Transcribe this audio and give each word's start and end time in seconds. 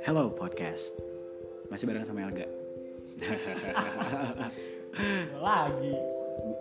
Hello 0.00 0.32
podcast. 0.32 0.96
Masih 1.68 1.84
bareng 1.84 2.08
sama 2.08 2.24
Elga. 2.24 2.48
lagi 5.44 5.92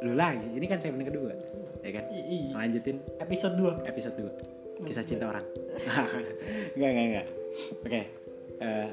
Lu 0.03 0.11
lagi. 0.11 0.43
Ini 0.59 0.65
kan 0.67 0.83
segmen 0.83 1.07
kedua. 1.07 1.31
Ya 1.79 1.91
kan? 1.95 2.11
I- 2.11 2.51
iya. 2.51 2.51
Lanjutin 2.51 2.99
episode 3.23 3.55
2 3.55 3.88
episode 3.88 4.20
2. 4.20 4.84
Kisah 4.84 5.07
cinta 5.07 5.32
orang. 5.32 5.48
enggak, 6.75 6.89
enggak, 6.91 7.05
enggak. 7.07 7.28
Oke. 7.80 8.02
eh, 8.59 8.88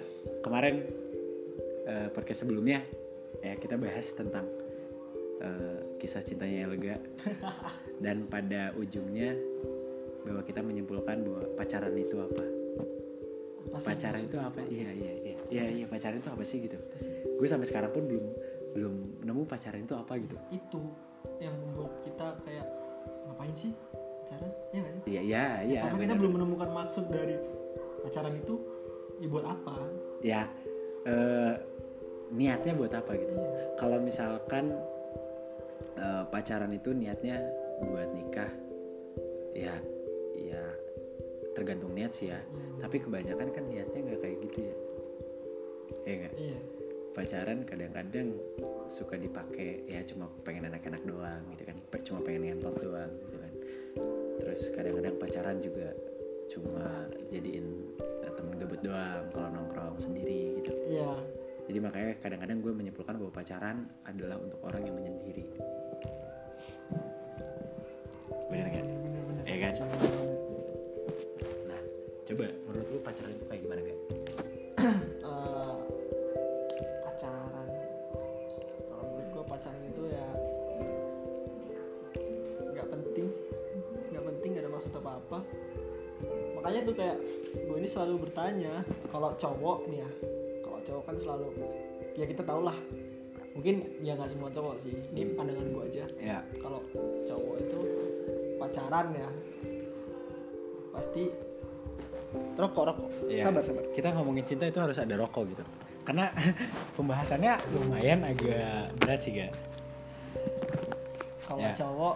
kemarin 0.46 0.87
eh, 1.91 2.07
podcast 2.14 2.46
sebelumnya 2.46 2.87
ya 3.43 3.59
kita 3.59 3.75
bahas 3.82 4.14
tentang 4.14 4.46
eh, 5.45 5.80
kisah 6.00 6.24
cintanya 6.24 6.64
Elga. 6.64 6.96
Dan 8.04 8.24
pada 8.27 8.72
ujungnya 8.74 9.36
bahwa 10.24 10.40
kita 10.40 10.64
menyimpulkan 10.64 11.20
bahwa 11.20 11.42
pacaran 11.55 11.95
itu 11.95 12.16
apa? 12.19 12.45
pacaran 13.74 14.22
itu 14.22 14.38
apa? 14.38 14.60
Iya 14.70 14.91
iya 14.95 15.12
iya. 15.19 15.36
Iya 15.50 15.64
iya 15.83 15.86
pacaran 15.91 16.22
itu 16.22 16.30
apa 16.30 16.42
sih 16.46 16.62
gitu. 16.62 16.78
Gue 17.36 17.48
sampai 17.50 17.66
sekarang 17.66 17.91
pun 17.91 18.06
belum 18.06 18.27
belum 18.74 18.95
nemu 19.27 19.42
pacaran 19.46 19.83
itu 19.83 19.95
apa 19.98 20.14
gitu. 20.19 20.36
Itu 20.55 20.83
yang 21.42 21.55
membuat 21.58 21.98
kita 22.06 22.38
kayak 22.47 22.66
ngapain 23.28 23.55
sih 23.55 23.72
pacaran? 24.24 24.50
Ya 24.70 24.78
nggak 24.80 24.92
sih? 24.95 25.02
Iya 25.11 25.20
iya 25.20 25.47
iya 25.66 25.80
karena 25.84 25.98
kita 25.98 26.06
benar. 26.14 26.20
belum 26.22 26.33
menemukan 26.38 26.70
maksud 26.70 27.05
dari 27.11 27.36
pacaran 28.06 28.34
itu 28.38 28.55
ya 29.19 29.27
buat 29.28 29.47
apa? 29.47 29.74
Ya 30.22 30.42
eh, 31.05 31.55
niatnya 32.34 32.72
buat 32.78 32.92
apa 32.95 33.12
gitu. 33.14 33.34
Iya. 33.34 33.77
kalau 33.77 33.98
misalkan 34.00 34.70
eh, 35.98 36.25
pacaran 36.29 36.73
itu 36.75 36.91
niatnya 36.95 37.41
buat 37.83 38.11
nikah. 38.15 38.53
Ya 39.55 39.75
ya 40.34 40.62
tergantung 41.55 41.95
niat 41.95 42.12
sih 42.15 42.30
ya. 42.30 42.41
Tapi 42.83 42.98
kebanyakan 42.98 43.48
kan 43.55 43.64
niatnya 43.70 44.01
nggak 44.03 44.20
kayak 44.20 44.39
gitu 44.51 44.59
ya. 44.67 44.77
Ya 46.05 46.14
nggak? 46.25 46.34
Iya. 46.36 46.59
Pacaran 47.14 47.59
kadang-kadang 47.62 48.34
suka 48.91 49.14
dipakai 49.14 49.86
ya 49.86 50.03
cuma 50.03 50.27
pengen 50.42 50.67
enak-enak 50.67 51.03
doang 51.06 51.42
gitu 51.55 51.62
kan. 51.70 51.77
Cuma 52.03 52.19
pengen 52.27 52.51
ngentot 52.51 52.75
doang 52.83 53.12
gitu 53.23 53.36
kan. 53.39 53.53
Terus 54.42 54.61
kadang-kadang 54.75 55.14
pacaran 55.23 55.58
juga 55.62 55.95
cuma 56.51 57.08
jadiin 57.31 57.67
eh, 58.27 58.33
temen 58.34 58.58
gebet 58.58 58.83
doang 58.83 59.25
kalau 59.31 59.48
nongkrong 59.55 59.97
sendiri 60.03 60.58
gitu. 60.58 60.75
Iya. 60.91 61.14
Jadi 61.64 61.79
makanya 61.81 62.12
kadang-kadang 62.20 62.58
gue 62.61 62.73
menyimpulkan 62.77 63.14
bahwa 63.17 63.33
pacaran 63.33 63.89
adalah 64.05 64.36
untuk 64.36 64.61
orang 64.69 64.84
yang 64.84 64.95
menyendiri 65.01 65.48
nah 71.67 71.80
coba 72.22 72.47
menurut 72.70 72.86
lu 72.94 72.98
pacaran 73.03 73.33
itu 73.34 73.44
kayak 73.50 73.61
gimana 73.67 73.80
kan 73.83 73.98
Eh, 75.25 75.77
pacaran. 77.03 77.69
Kalau 78.84 79.05
menurut 79.08 79.28
gue 79.33 79.45
pacaran 79.48 79.83
itu 79.83 80.02
ya 80.12 80.27
nggak 82.75 82.86
penting 82.91 83.27
nggak 84.12 84.25
penting 84.28 84.48
nggak 84.55 84.64
ada 84.67 84.70
maksud 84.70 84.92
apa 84.95 85.11
apa 85.17 85.39
makanya 86.58 86.80
tuh 86.84 86.95
kayak 86.95 87.19
gue 87.55 87.77
ini 87.80 87.89
selalu 87.89 88.14
bertanya 88.28 88.75
kalau 89.08 89.33
cowok 89.41 89.89
nih 89.89 89.98
ya 90.05 90.11
kalau 90.61 90.78
cowok 90.84 91.02
kan 91.08 91.17
selalu 91.17 91.47
ya 92.14 92.25
kita 92.28 92.42
tau 92.47 92.62
lah. 92.62 92.77
Mungkin 93.55 94.02
ya 94.02 94.19
nggak 94.19 94.30
semua 94.34 94.50
cowok 94.50 94.83
sih 94.83 94.95
ini 95.14 95.30
pandangan 95.34 95.67
gue 95.70 95.84
aja. 95.86 96.05
Ya. 96.19 96.39
Kalau 96.58 96.83
cowok 97.22 97.56
itu 97.62 97.78
pacaran 98.75 99.06
ya 99.14 99.28
pasti 100.91 101.22
rokok 102.58 102.84
rokok 102.91 103.08
Iya. 103.30 103.47
sabar 103.47 103.62
sabar 103.62 103.84
Kita 103.94 104.08
ngomongin 104.11 104.42
cinta 104.42 104.67
itu 104.67 104.83
harus 104.83 104.98
ada 104.98 105.14
rokok 105.14 105.47
gitu. 105.48 105.62
Karena 106.03 106.34
pembahasannya 106.98 107.55
lumayan 107.70 108.27
agak 108.27 108.90
berat 108.98 109.20
sih, 109.23 109.33
Ga. 109.33 109.46
kalau 111.46 111.62
Ya. 111.62 111.70
cowok 111.73 112.14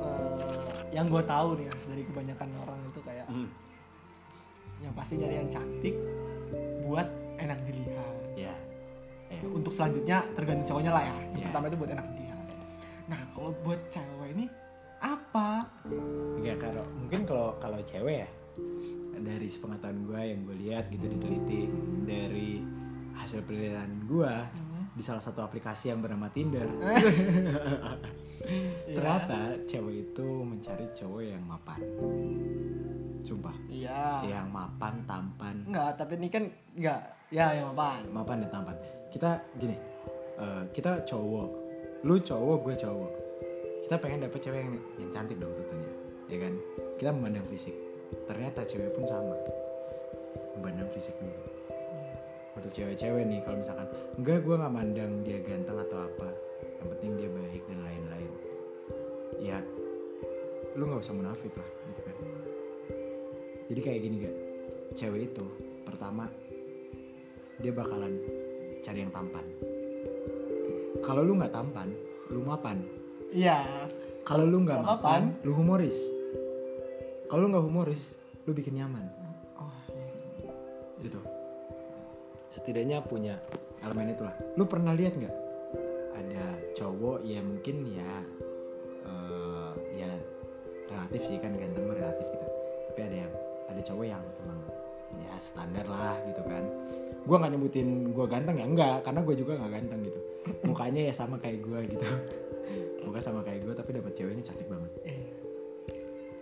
eh, 0.00 0.72
yang 0.96 1.06
gue 1.06 1.22
tahu 1.22 1.48
nih 1.60 1.66
ya 1.68 1.74
dari 1.84 2.02
kebanyakan 2.04 2.48
orang 2.58 2.78
itu 2.80 3.00
kayak 3.04 3.26
Hmm. 3.28 3.48
yang 4.80 4.92
pasti 4.96 5.20
nyari 5.20 5.36
yang 5.36 5.50
cantik 5.52 5.94
buat 6.82 7.08
enak 7.36 7.58
dilihat 7.68 8.16
Ya. 8.34 8.54
Ya. 9.28 9.40
untuk 9.44 9.76
selanjutnya 9.76 10.24
tergantung 10.32 10.64
cowoknya 10.64 10.92
lah 10.94 11.04
ya 11.04 11.16
yang 11.32 11.40
Ya. 11.44 11.46
pertama 11.52 11.64
itu 11.68 11.76
buat 11.76 11.90
enak 11.92 12.06
dilihat 12.08 12.38
nah 13.04 13.20
kalau 13.36 13.52
buat 13.60 13.80
cewek 13.92 14.28
ini 14.32 14.48
Enggak 16.40 16.56
kalau 16.70 16.84
mungkin 16.96 17.20
kalau 17.28 17.48
kalau 17.60 17.80
cewek 17.84 18.24
ya 18.24 18.30
dari 19.24 19.48
sepengetahuan 19.48 20.04
gue 20.04 20.20
yang 20.20 20.40
gue 20.44 20.56
lihat 20.68 20.84
gitu 20.92 21.08
diteliti 21.08 21.68
dari 22.04 22.60
hasil 23.16 23.40
penelitian 23.46 24.04
gue 24.04 24.34
di 24.94 25.02
salah 25.02 25.22
satu 25.22 25.42
aplikasi 25.42 25.90
yang 25.90 26.04
bernama 26.04 26.28
Tinder. 26.30 26.68
Iya. 28.44 29.00
ternyata 29.00 29.56
cewek 29.64 30.12
itu 30.12 30.26
mencari 30.44 30.84
cowok 30.92 31.22
yang 31.24 31.40
mapan. 31.48 31.80
Sumpah. 33.24 33.56
Iya. 33.72 34.20
Yang 34.28 34.46
mapan 34.52 34.94
tampan. 35.08 35.56
Enggak 35.64 35.96
tapi 35.96 36.20
ini 36.20 36.28
kan 36.28 36.44
enggak. 36.76 37.00
Ya 37.32 37.56
yang 37.56 37.72
apaan 37.72 38.04
mapan 38.12 38.44
dan 38.44 38.50
tampan. 38.52 38.76
Kita 39.08 39.40
gini 39.56 39.72
eh, 40.36 40.62
kita 40.76 41.08
cowok. 41.08 41.50
Lu 42.04 42.20
cowok 42.20 42.56
gue 42.68 42.74
cowok 42.84 43.23
kita 43.84 44.00
pengen 44.00 44.24
dapet 44.24 44.40
cewek 44.40 44.64
yang, 44.64 44.72
yang 44.96 45.10
cantik 45.12 45.36
dong 45.36 45.52
tentunya 45.52 46.04
ya 46.28 46.38
kan? 46.40 46.54
Kita 46.96 47.10
memandang 47.12 47.46
fisik. 47.48 47.76
Ternyata 48.24 48.64
cewek 48.64 48.90
pun 48.96 49.04
sama. 49.04 49.36
Memandang 50.56 50.88
fisik 50.88 51.16
dulu. 51.18 51.36
Untuk 52.54 52.70
cewek-cewek 52.70 53.26
nih 53.26 53.42
kalau 53.42 53.58
misalkan 53.60 53.88
enggak 54.14 54.46
gue 54.46 54.54
nggak 54.54 54.72
mandang 54.72 55.12
dia 55.26 55.38
ganteng 55.42 55.78
atau 55.78 56.06
apa. 56.06 56.28
Yang 56.80 56.88
penting 56.96 57.10
dia 57.18 57.28
baik 57.28 57.62
dan 57.66 57.78
lain-lain. 57.82 58.32
Ya 59.42 59.58
lu 60.74 60.90
nggak 60.90 61.02
usah 61.06 61.14
munafik 61.14 61.52
lah 61.54 61.70
gitu 61.92 62.00
kan? 62.02 62.16
Jadi 63.64 63.80
kayak 63.80 64.00
gini 64.04 64.16
gak 64.26 64.36
cewek 64.94 65.32
itu 65.32 65.46
pertama 65.86 66.28
dia 67.58 67.72
bakalan 67.72 68.18
cari 68.82 68.98
yang 69.02 69.12
tampan. 69.14 69.46
Kalau 71.02 71.22
lu 71.26 71.38
nggak 71.38 71.54
tampan 71.54 71.90
lu 72.32 72.40
mapan 72.40 73.03
iya. 73.34 73.66
Kalau 74.24 74.48
lu 74.48 74.64
nggak 74.64 74.80
mapan 74.80 75.36
lu 75.44 75.52
humoris. 75.52 75.98
Kalau 77.28 77.44
lu 77.44 77.48
nggak 77.52 77.66
humoris 77.66 78.16
lu 78.48 78.56
bikin 78.56 78.80
nyaman. 78.80 79.04
Oh 79.58 79.74
iya. 79.90 80.06
gitu. 81.04 81.20
Setidaknya 82.56 83.04
punya 83.04 83.36
elemen 83.84 84.14
itulah. 84.14 84.32
Lu 84.56 84.64
pernah 84.64 84.96
lihat 84.96 85.18
nggak? 85.18 85.34
Ada 86.14 86.44
cowok 86.78 87.26
ya 87.26 87.42
mungkin 87.44 87.76
ya 87.92 88.10
eh, 89.04 89.72
ya 89.98 90.10
relatif 90.88 91.20
sih 91.28 91.36
kan 91.42 91.52
ganteng 91.58 91.84
relatif 91.84 92.24
gitu. 92.24 92.46
Tapi 92.94 93.00
ada 93.02 93.16
yang 93.28 93.32
ada 93.68 93.80
cowok 93.82 94.06
yang 94.08 94.24
emang 94.40 94.60
ya 95.20 95.34
standar 95.36 95.84
lah 95.84 96.16
gitu 96.24 96.40
kan. 96.48 96.64
Gua 97.28 97.36
nggak 97.44 97.52
nyebutin 97.58 98.14
gua 98.14 98.24
ganteng 98.24 98.56
ya 98.56 98.64
enggak 98.64 98.96
karena 99.04 99.20
gue 99.20 99.34
juga 99.36 99.52
nggak 99.60 99.72
ganteng 99.74 100.00
gitu. 100.06 100.20
Mukanya 100.64 101.12
ya 101.12 101.12
sama 101.12 101.36
kayak 101.36 101.60
gua 101.60 101.84
gitu 101.84 102.08
muka 103.14 103.30
sama 103.30 103.46
kayak 103.46 103.62
gue 103.62 103.74
tapi 103.78 103.94
dapat 103.94 104.10
ceweknya 104.10 104.42
cantik 104.42 104.66
banget. 104.66 104.90
Eh, 105.06 105.22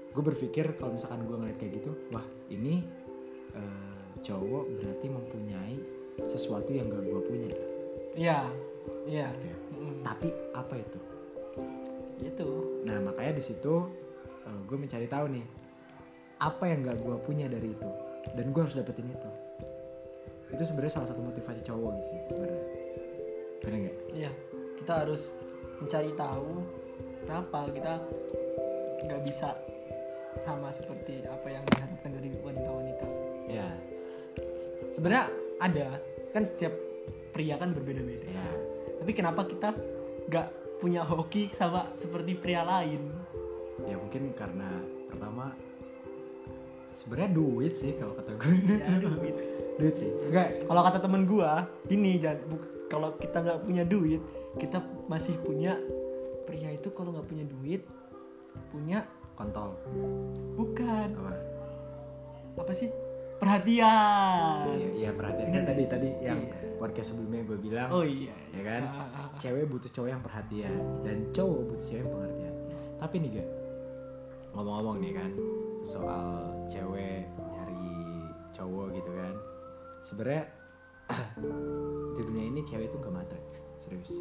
gue 0.09 0.23
berpikir 0.25 0.73
kalau 0.81 0.97
misalkan 0.97 1.29
gue 1.29 1.37
ngeliat 1.37 1.61
kayak 1.61 1.85
gitu 1.85 1.93
wah 2.17 2.25
ini 2.49 2.81
eh, 3.53 4.05
cowok 4.25 4.81
berarti 4.81 5.07
mempunyai 5.13 5.77
sesuatu 6.33 6.73
yang 6.73 6.89
gak 6.89 7.05
gue 7.05 7.21
punya. 7.29 7.49
Iya 8.17 8.49
iya. 9.05 9.29
Gitu 9.37 9.53
ya. 9.53 9.57
Mm, 9.77 9.95
tapi 10.01 10.29
apa 10.57 10.75
itu? 10.81 10.99
Itu. 12.25 12.49
Nah 12.89 13.05
makanya 13.05 13.37
di 13.37 13.45
situ 13.45 14.01
gue 14.65 14.79
mencari 14.81 15.05
tahu 15.05 15.29
nih 15.29 15.45
apa 16.41 16.65
yang 16.73 16.89
gak 16.89 17.05
gue 17.05 17.17
punya 17.21 17.53
dari 17.53 17.69
itu? 17.69 17.91
Dan 18.33 18.49
gue 18.57 18.65
harus 18.65 18.81
dapetin 18.81 19.13
itu. 19.13 19.31
Itu 20.57 20.65
sebenarnya 20.65 20.97
salah 20.97 21.13
satu 21.13 21.21
motivasi 21.21 21.61
cowok 21.69 22.01
sih 22.01 22.17
sebenarnya. 22.33 22.65
Bener 23.61 23.77
nggak? 23.77 23.97
Iya, 24.17 24.31
kita 24.81 24.93
harus 25.05 25.37
mencari 25.83 26.15
tahu 26.15 26.51
kenapa 27.23 27.61
kita 27.75 27.95
nggak 29.03 29.23
bisa 29.27 29.51
sama 30.41 30.71
seperti 30.71 31.23
apa 31.27 31.47
yang 31.47 31.63
diharapkan 31.69 32.11
dari 32.15 32.31
wanita-wanita. 32.39 33.07
ya 33.47 33.69
Sebenarnya 34.93 35.25
ada, 35.59 35.89
kan 36.33 36.43
setiap 36.45 36.73
pria 37.33 37.57
kan 37.57 37.73
berbeda-beda. 37.73 38.27
ya 38.27 38.49
Tapi 39.03 39.13
kenapa 39.13 39.45
kita 39.45 39.73
nggak 40.29 40.47
punya 40.79 41.03
hoki 41.03 41.51
sama 41.53 41.91
seperti 41.95 42.35
pria 42.35 42.63
lain? 42.63 43.11
ya 43.83 43.99
mungkin 43.99 44.31
karena 44.33 44.69
pertama 45.11 45.51
sebenarnya 46.95 47.31
duit 47.35 47.73
sih 47.75 47.99
kalau 47.99 48.15
kata 48.15 48.31
gue 48.39 48.79
Ya, 48.79 48.95
duit. 49.01 49.35
duit 49.81 49.95
sih 49.97 50.11
enggak 50.31 50.63
Kalau 50.69 50.81
kata 50.87 50.99
temen 51.03 51.23
gua, 51.27 51.67
ini 51.91 52.21
kalau 52.87 53.17
kita 53.19 53.43
nggak 53.43 53.61
punya 53.65 53.83
duit, 53.83 54.21
kita 54.57 54.79
masih 55.09 55.37
punya 55.41 55.77
pria 56.45 56.75
itu 56.75 56.93
kalau 56.93 57.15
nggak 57.15 57.29
punya 57.29 57.45
duit 57.47 57.83
punya 58.69 59.05
kontol. 59.33 59.77
Bukan. 60.57 61.09
Apa? 61.17 61.33
Apa 62.61 62.73
sih? 62.77 62.93
Perhatian. 63.41 64.71
Iya 64.77 64.89
iya 64.93 65.11
perhatian. 65.11 65.49
Kan 65.51 65.65
tadi 65.67 65.83
tadi 65.89 66.09
yang 66.23 66.41
Iya. 66.47 66.79
podcast 66.79 67.15
sebelumnya 67.15 67.43
gue 67.43 67.59
bilang 67.59 67.89
oh 67.91 68.05
iya. 68.07 68.35
ya 68.55 68.63
kan? 68.63 68.83
Ah, 68.87 69.29
cewek 69.41 69.67
butuh 69.67 69.91
cowok 69.91 70.09
yang 70.13 70.23
perhatian 70.23 70.79
dan 71.03 71.27
cowok 71.35 71.61
butuh 71.75 71.87
cewek 71.89 72.03
yang 72.07 72.13
pengertian. 72.13 72.55
Tapi 73.03 73.15
nih 73.19 73.31
gak 73.41 73.49
ngomong-ngomong 74.53 74.97
nih 75.01 75.13
kan 75.17 75.31
soal 75.83 76.55
cewek 76.71 77.27
nyari 77.27 77.91
cowok 78.55 78.87
gitu 79.01 79.11
kan. 79.11 79.35
Sebenarnya 80.05 80.45
di 82.15 82.21
dunia 82.23 82.45
ini 82.47 82.61
cewek 82.63 82.93
itu 82.93 82.97
nggak 83.01 83.11
matre 83.11 83.41
serius 83.77 84.15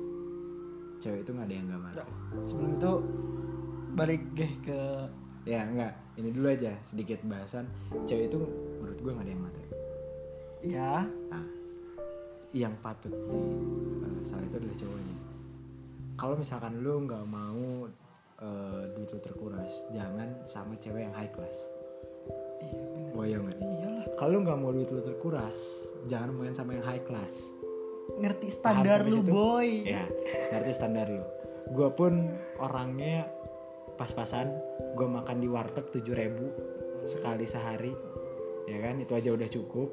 cewek 1.01 1.25
itu 1.25 1.31
nggak 1.33 1.47
ada 1.49 1.55
yang 1.57 1.65
nggak 1.67 1.81
matre 1.81 2.05
sebelum 2.45 2.71
itu 2.77 2.91
balik 3.91 4.21
deh 4.37 4.51
ke 4.63 4.79
ya 5.43 5.65
enggak 5.65 5.93
ini 6.19 6.29
dulu 6.29 6.47
aja 6.53 6.77
sedikit 6.85 7.23
bahasan. 7.25 7.65
Cewek 8.05 8.29
itu 8.29 8.39
menurut 8.77 8.99
gue 9.01 9.11
nggak 9.11 9.25
ada 9.25 9.33
yang 9.33 9.43
matre 9.43 9.65
ya 10.61 10.93
Nah, 11.33 11.45
yang 12.53 12.75
patut 12.83 13.09
di 13.09 13.41
eh, 14.05 14.21
salah 14.21 14.45
itu 14.45 14.55
adalah 14.59 14.77
cowoknya. 14.77 15.17
Kalau 16.19 16.35
misalkan 16.37 16.73
lu 16.85 16.93
nggak 17.07 17.25
mau 17.25 17.89
eh, 18.43 18.83
duit 18.93 19.09
lu 19.09 19.19
terkuras, 19.23 19.89
jangan 19.89 20.29
sama 20.45 20.77
cewek 20.77 21.09
yang 21.09 21.15
high 21.15 21.31
class. 21.31 21.71
iya 23.21 23.37
bener. 23.41 23.57
Iya 23.57 23.71
iyalah. 23.81 24.05
Kalau 24.19 24.37
nggak 24.45 24.59
mau 24.61 24.69
duit 24.69 24.89
lu 24.93 25.01
terkuras, 25.01 25.89
jangan 26.05 26.35
main 26.37 26.53
sama 26.53 26.77
yang 26.77 26.85
high 26.85 27.01
class. 27.01 27.49
Ngerti 28.21 28.47
standar 28.51 29.05
lu 29.07 29.21
situ? 29.23 29.31
boy 29.31 29.69
Ya, 29.87 30.05
ngerti 30.53 30.71
standar 30.75 31.07
lu. 31.07 31.23
Gue 31.71 31.89
pun 31.95 32.35
orangnya 32.59 33.29
pas-pasan. 33.95 34.51
Gue 34.97 35.07
makan 35.07 35.39
di 35.39 35.47
warteg 35.47 35.87
7000 35.89 37.07
sekali 37.07 37.45
sehari. 37.47 37.93
Ya 38.69 38.77
kan, 38.83 39.01
itu 39.01 39.13
aja 39.15 39.33
udah 39.33 39.49
cukup. 39.49 39.89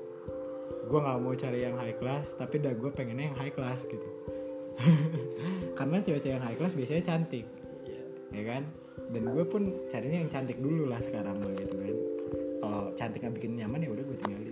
Gue 0.89 0.99
nggak 1.01 1.19
mau 1.21 1.35
cari 1.37 1.65
yang 1.65 1.77
high 1.77 1.97
class, 1.97 2.37
tapi 2.37 2.61
dah 2.61 2.73
gue 2.73 2.91
pengennya 2.93 3.33
yang 3.33 3.39
high 3.39 3.53
class 3.55 3.85
gitu. 3.89 4.09
Karena 5.79 5.99
cewek-cewek 6.03 6.35
yang 6.39 6.45
high 6.45 6.59
class 6.59 6.75
biasanya 6.77 7.03
cantik, 7.05 7.47
Iya. 7.85 8.03
ya 8.33 8.43
kan? 8.45 8.63
Dan 9.09 9.23
gue 9.33 9.45
pun 9.49 9.89
carinya 9.89 10.21
yang 10.21 10.31
cantik 10.31 10.59
dulu 10.61 10.87
lah 10.89 11.01
sekarang 11.01 11.41
gitu 11.57 11.77
kan. 11.81 11.97
Kalau 12.61 12.83
cantik 12.95 13.25
nggak 13.25 13.35
bikin 13.41 13.53
nyaman 13.57 13.85
ya 13.85 13.91
udah 13.91 14.05
gue 14.05 14.19
tinggalin. 14.21 14.48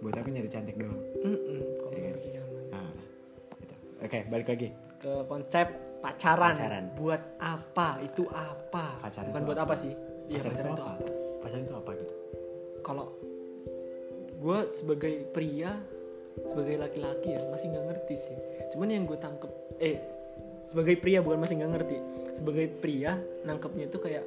Buat 0.00 0.14
apa 0.16 0.28
nyari 0.28 0.48
cantik 0.48 0.76
doang? 0.76 1.00
Mm-mm, 1.22 1.60
kalau 1.80 1.92
Iya. 1.92 2.10
bikin 2.14 2.30
nyaman. 2.36 2.62
Nah, 2.70 2.90
gitu. 3.56 3.74
Oke, 4.04 4.18
balik 4.28 4.48
lagi. 4.48 4.68
ke 4.96 5.12
konsep 5.28 5.66
pacaran. 6.00 6.56
Pacaran. 6.56 6.84
buat 6.96 7.22
apa 7.36 8.00
itu 8.00 8.24
apa 8.32 8.96
Pacaran 9.04 9.28
bukan 9.28 9.42
itu 9.44 9.48
buat 9.52 9.60
apa, 9.60 9.74
sih 9.76 9.92
iya 10.26 10.40
pacaran, 10.40 10.56
pacaran 10.56 10.72
itu 10.72 10.72
itu 10.72 10.82
apa? 10.82 10.94
apa 10.96 11.10
Pacaran 11.36 11.62
itu 11.62 11.74
apa 11.76 11.90
gitu? 12.00 12.14
kalau 12.80 13.06
gue 14.36 14.58
sebagai 14.72 15.14
pria 15.36 15.72
sebagai 16.48 16.76
laki-laki 16.80 17.28
ya 17.36 17.44
masih 17.52 17.66
nggak 17.72 17.84
ngerti 17.92 18.14
sih 18.16 18.36
cuman 18.72 18.88
yang 18.88 19.04
gue 19.04 19.18
tangkep 19.20 19.52
eh 19.80 19.96
sebagai 20.64 20.96
pria 20.96 21.20
bukan 21.20 21.38
masih 21.44 21.54
nggak 21.60 21.72
ngerti 21.76 21.96
sebagai 22.36 22.66
pria 22.80 23.12
nangkepnya 23.44 23.84
itu 23.88 23.98
kayak 24.00 24.24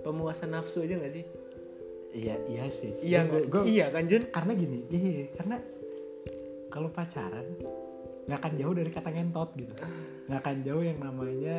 pemuasan 0.00 0.56
nafsu 0.56 0.84
aja 0.84 0.96
nggak 0.96 1.12
sih 1.12 1.24
Iya, 2.10 2.34
iya 2.46 2.64
sih. 2.68 2.92
iya 3.00 3.20
Gua- 3.22 3.44
gua- 3.52 3.64
iya 3.64 3.86
kan 3.88 4.04
Jun 4.04 4.24
Karena 4.28 4.52
gini, 4.54 4.78
iya, 4.88 5.00
iya, 5.14 5.26
karena 5.30 5.56
kalau 6.68 6.88
pacaran 6.88 7.44
nggak 8.24 8.38
akan 8.38 8.52
jauh 8.54 8.74
dari 8.74 8.90
kata 8.90 9.08
ngentot 9.10 9.50
gitu. 9.54 9.72
Nggak 10.26 10.38
akan 10.38 10.56
jauh 10.62 10.82
yang 10.82 10.98
namanya 10.98 11.56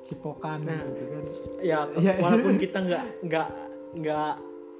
cipokan 0.00 0.62
Nah. 0.62 0.80
gitu 0.86 1.02
kan. 1.06 1.22
ya 1.60 1.78
Iya. 2.00 2.12
walaupun 2.18 2.54
kita 2.56 2.78
nggak 2.80 3.04
nggak 3.22 3.48
nggak 3.96 4.32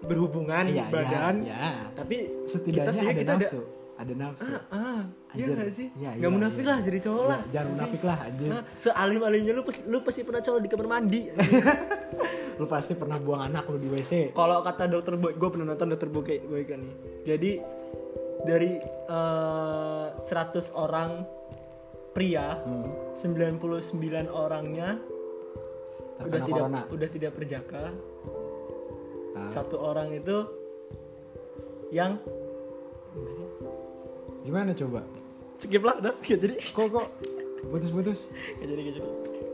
berhubungan 0.02 0.64
Iya, 0.64 0.86
badan 0.88 1.34
iya, 1.42 1.58
iya. 1.60 1.70
tapi 1.92 2.16
Setidaknya 2.44 2.88
kita 2.88 3.04
ada 3.04 3.12
kita 3.12 3.30
ada 3.30 3.36
nafsu, 3.36 3.60
ada 3.94 4.14
nafsu. 4.16 4.52
ah 4.70 5.02
iya 5.30 5.44
Anjir. 5.44 5.54
nggak 5.54 5.70
sih 5.70 5.88
Iya, 5.92 6.10
nggak 6.12 6.24
iya, 6.24 6.28
munafik 6.32 6.62
iya. 6.62 6.70
lah 6.70 6.78
jadi 6.80 6.98
cowok 7.00 7.20
Iya, 7.20 7.28
lah 7.28 7.40
jangan 7.52 7.68
munafik 7.70 8.02
lah 8.02 8.18
anjir. 8.22 8.48
Nah, 8.48 8.62
sealim 8.74 9.20
alimnya 9.20 9.52
lu 9.52 9.62
lu 9.84 9.98
pasti 10.00 10.20
pernah 10.22 10.40
cowok 10.40 10.60
di 10.60 10.68
kamar 10.68 10.86
mandi 10.88 11.20
Lu 12.56 12.64
pasti 12.64 12.93
pernah 12.93 13.17
buang 13.17 13.43
anak 13.43 13.67
lu 13.67 13.76
di 13.76 13.87
WC. 13.87 14.32
kalau 14.32 14.58
kata 14.61 14.87
dokter 14.87 15.14
boy 15.14 15.32
gue 15.32 15.49
pernah 15.49 15.69
nonton 15.69 15.87
dokter 15.88 16.08
boy 16.08 16.23
boy 16.23 16.62
kan 16.64 16.81
nih 16.81 16.97
jadi 17.23 17.50
dari 18.41 18.73
eh, 18.81 20.06
100 20.11 20.25
orang 20.75 21.23
pria 22.11 22.58
Hmm. 22.58 23.14
99 23.14 23.87
orangnya 24.26 24.99
udah 26.19 26.26
Terkena 26.26 26.44
tidak 26.44 26.62
corona. 26.64 26.81
udah 26.88 27.08
tidak 27.08 27.32
berjaka 27.32 27.85
Ah. 29.31 29.47
satu 29.47 29.79
orang 29.79 30.11
itu 30.11 30.37
yang 31.88 32.19
Gimana 34.41 34.73
coba? 34.73 35.05
skip 35.56 35.81
lah 35.81 35.97
udah 35.99 36.12
Nggak 36.17 36.38
jadi 36.41 36.55
Kok 36.67 36.87
kok 36.88 37.06
putus-putus? 37.67 38.32
Nggak 38.56 38.67
jadi 38.67 38.81
nggak 38.81 38.94
jadi 38.97 39.08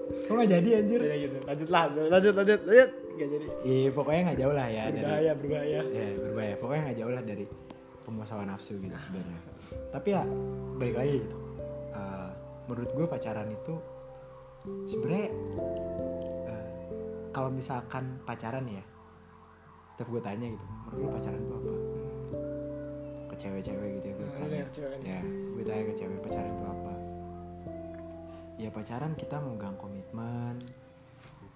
Kok 0.06 0.32
nggak 0.34 0.50
jadi 0.50 0.68
anjir? 0.82 1.00
Udah 1.02 1.18
gitu. 1.18 1.36
Lanjut 1.46 1.68
lah 1.70 1.82
lanjut 1.90 2.34
lanjut 2.34 2.60
lanjut. 2.66 2.90
Nggak 3.16 3.28
jadi. 3.32 3.46
Iya, 3.64 3.88
pokoknya 3.90 4.20
nggak 4.28 4.38
jauh 4.38 4.54
lah 4.54 4.66
ya 4.68 4.82
dari 4.90 5.02
berbahaya 5.02 5.32
berbahaya. 5.34 5.80
Ya 5.90 6.06
berbahaya. 6.14 6.54
Pokoknya 6.60 6.82
nggak 6.86 6.98
jauh 7.00 7.12
lah 7.12 7.22
dari 7.24 7.44
pemuasan 8.06 8.46
nafsu 8.46 8.74
gitu 8.78 8.96
sebenarnya. 8.96 9.38
Tapi 9.90 10.08
ya 10.14 10.22
balik 10.78 10.96
lagi 11.00 11.14
gitu. 11.26 11.36
Eh, 11.96 12.30
menurut 12.70 12.90
gue 12.94 13.06
pacaran 13.10 13.48
itu 13.50 13.74
sebenarnya 14.86 15.28
eh, 16.50 16.70
kalau 17.34 17.50
misalkan 17.50 18.22
pacaran 18.22 18.66
ya 18.70 18.84
setiap 19.94 20.12
gue 20.12 20.22
tanya 20.22 20.46
gitu 20.52 20.64
menurut 20.86 20.98
lu 21.02 21.08
pacaran 21.10 21.40
itu 21.40 21.52
apa? 21.56 21.72
Ke 23.26 23.34
cewek-cewek 23.40 23.88
gitu 23.98 24.06
ya 24.06 24.14
gue 24.14 24.26
ini 24.26 24.38
tanya. 24.38 24.64
ya 25.02 25.20
gue 25.26 25.64
tanya 25.66 25.82
ke 25.88 25.94
cewek 25.98 26.18
pacaran 26.20 26.50
itu 26.52 26.64
apa 26.68 26.92
ya 28.56 28.72
pacaran 28.72 29.12
kita 29.12 29.36
memegang 29.36 29.76
komitmen 29.76 30.56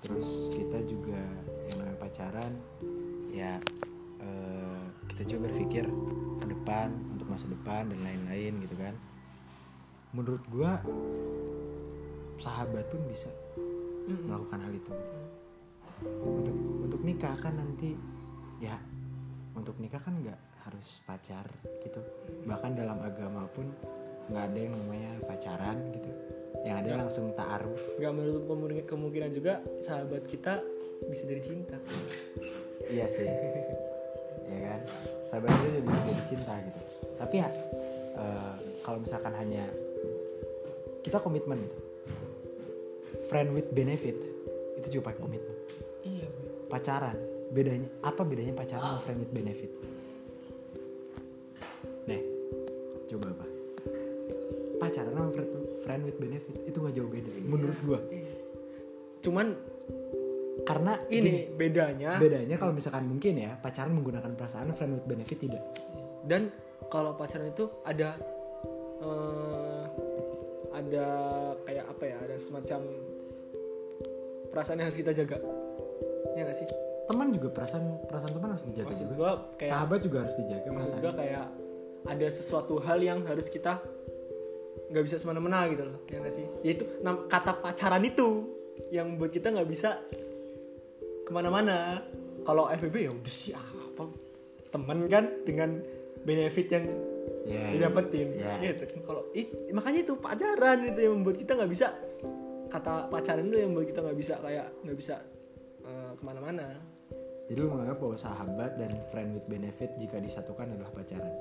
terus 0.01 0.49
kita 0.53 0.81
juga 0.85 1.21
yang 1.69 1.77
namanya 1.81 2.01
pacaran 2.01 2.53
ya 3.33 3.57
eh, 4.21 4.85
kita 5.13 5.23
coba 5.37 5.49
berpikir 5.49 5.85
ke 6.41 6.47
depan 6.49 6.93
untuk 7.13 7.29
masa 7.29 7.49
depan 7.49 7.89
dan 7.89 8.01
lain-lain 8.05 8.53
gitu 8.65 8.77
kan 8.77 8.95
menurut 10.13 10.45
gua 10.53 10.81
sahabat 12.41 12.89
pun 12.89 13.01
bisa 13.09 13.29
Mm-mm. 14.09 14.29
melakukan 14.29 14.61
hal 14.65 14.73
itu 14.73 14.93
gitu. 14.93 15.19
untuk 16.25 16.57
untuk 16.89 17.01
nikah 17.05 17.37
kan 17.37 17.57
nanti 17.57 17.97
ya 18.61 18.77
untuk 19.53 19.77
nikah 19.77 20.01
kan 20.01 20.17
nggak 20.17 20.41
harus 20.69 21.01
pacar 21.05 21.45
gitu 21.85 22.01
bahkan 22.49 22.77
dalam 22.77 22.97
agama 23.01 23.45
pun 23.53 23.69
nggak 24.33 24.45
ada 24.53 24.59
yang 24.59 24.75
namanya 24.77 25.13
pacaran 25.25 25.79
gitu 25.93 26.11
yang 26.67 26.77
ada 26.85 27.07
langsung 27.07 27.33
taaruf 27.33 27.81
nggak 27.97 28.13
menutup 28.13 28.45
kemungkinan- 28.85 29.33
juga 29.33 29.65
sahabat 29.81 30.29
kita 30.29 30.61
bisa 31.09 31.25
dari 31.25 31.41
cinta 31.41 31.77
Iya 32.91 33.07
sih. 33.07 33.23
ya 34.51 34.59
kan? 34.67 34.81
Sahabat 35.31 35.49
itu 35.49 35.79
juga 35.79 35.81
bisa 35.87 36.01
jadi 36.11 36.25
cinta 36.27 36.55
gitu. 36.59 36.81
Tapi 37.23 37.35
ya 37.39 37.49
eh, 38.19 38.55
kalau 38.83 38.99
misalkan 38.99 39.33
hanya 39.39 39.65
kita 41.07 41.23
komitmen 41.23 41.65
gitu. 41.65 41.79
Friend 43.31 43.55
with 43.55 43.71
benefit 43.71 44.17
itu 44.81 44.99
juga 44.99 45.13
pakai 45.13 45.21
komitmen. 45.23 45.57
iya 46.03 46.27
Pacaran 46.67 47.15
bedanya 47.55 47.87
apa 48.03 48.23
bedanya 48.27 48.55
pacaran 48.59 48.99
sama 48.99 49.01
friend 49.07 49.19
with 49.23 49.33
benefit? 49.33 49.71
Nih, 52.11 52.23
coba 53.07 53.27
apa? 53.31 53.47
Pacaran 54.83 55.13
sama 55.15 55.31
friend, 55.31 55.51
friend 55.83 56.05
with 56.05 56.19
benefit 56.21 56.55
itu 56.65 56.77
nggak 56.77 56.95
jauh 56.97 57.11
beda 57.11 57.31
menurut 57.45 57.79
gua. 57.85 58.01
cuman 59.21 59.47
Karena 60.61 60.93
ini 61.09 61.25
gini, 61.25 61.43
bedanya 61.57 62.21
bedanya 62.21 62.57
kalau 62.61 62.77
misalkan 62.77 63.09
mungkin 63.09 63.33
ya 63.41 63.57
pacaran 63.57 63.97
menggunakan 63.97 64.37
perasaan 64.37 64.77
friend 64.77 64.93
with 65.01 65.07
benefit 65.09 65.41
tidak. 65.41 65.65
dan 66.29 66.53
kalau 66.93 67.17
pacaran 67.17 67.49
itu 67.49 67.65
ada 67.81 68.13
eh, 69.01 69.85
ada 70.77 71.07
kayak 71.65 71.85
apa 71.89 72.05
ya 72.05 72.17
ada 72.29 72.37
semacam 72.37 72.81
perasaan 74.53 74.85
yang 74.85 74.89
harus 74.93 74.99
kita 75.01 75.13
jaga. 75.17 75.39
Ya 76.37 76.45
nggak 76.45 76.57
sih? 76.61 76.67
Teman 77.09 77.33
juga 77.33 77.49
perasaan 77.51 77.85
perasaan 78.07 78.33
teman 78.37 78.49
harus 78.55 78.65
dijaga 78.69 78.87
maksud 78.93 79.07
juga. 79.09 79.17
gua 79.17 79.33
kayak 79.57 79.71
sahabat 79.73 79.99
juga 80.05 80.17
harus 80.27 80.35
dijaga 80.37 80.69
maksud 80.69 80.77
perasaan. 80.77 81.01
gua 81.03 81.13
kayak 81.17 81.47
ada 82.01 82.27
sesuatu 82.29 82.75
hal 82.85 82.99
yang 83.01 83.21
harus 83.25 83.47
kita 83.49 83.81
nggak 84.91 85.05
bisa 85.07 85.17
semena-mena 85.23 85.71
gitu 85.71 85.87
loh 85.87 85.99
ya 86.11 86.19
nggak 86.19 86.35
sih 86.35 86.47
yaitu 86.67 86.85
kata 87.31 87.63
pacaran 87.63 88.03
itu 88.03 88.51
yang 88.91 89.15
buat 89.15 89.31
kita 89.31 89.55
nggak 89.55 89.69
bisa 89.71 90.03
ke 91.23 91.31
mana-mana 91.31 92.03
kalau 92.43 92.67
FBB 92.73 93.07
ya 93.07 93.13
udah 93.15 93.31
sih 93.33 93.55
apa 93.55 94.11
temen 94.75 95.07
kan 95.07 95.25
dengan 95.47 95.79
benefit 96.27 96.67
yang 96.75 96.85
ya 97.47 97.73
didapetin 97.73 98.29
ya. 98.37 98.59
gitu 98.61 98.85
kan 98.85 99.01
kalau 99.07 99.23
it- 99.33 99.55
makanya 99.73 100.01
itu 100.05 100.15
pacaran 100.19 100.79
itu 100.85 101.01
yang 101.01 101.15
membuat 101.21 101.37
kita 101.41 101.53
nggak 101.57 101.71
bisa 101.71 101.89
kata 102.71 103.09
pacaran 103.11 103.47
itu 103.47 103.57
yang 103.63 103.71
membuat 103.73 103.89
kita 103.95 104.01
nggak 104.05 104.19
bisa 104.19 104.35
kayak 104.43 104.67
nggak 104.85 104.99
bisa 104.99 105.17
eh, 105.87 106.11
ke 106.19 106.23
mana-mana 106.27 106.67
Jadi 107.51 107.67
lu 107.67 107.75
menganggap 107.75 107.99
bahwa 107.99 108.15
sahabat 108.15 108.79
dan 108.79 108.95
friend 109.11 109.35
with 109.35 109.43
benefit 109.51 109.91
jika 109.99 110.23
disatukan 110.23 110.71
adalah 110.71 110.87
pacaran. 110.95 111.35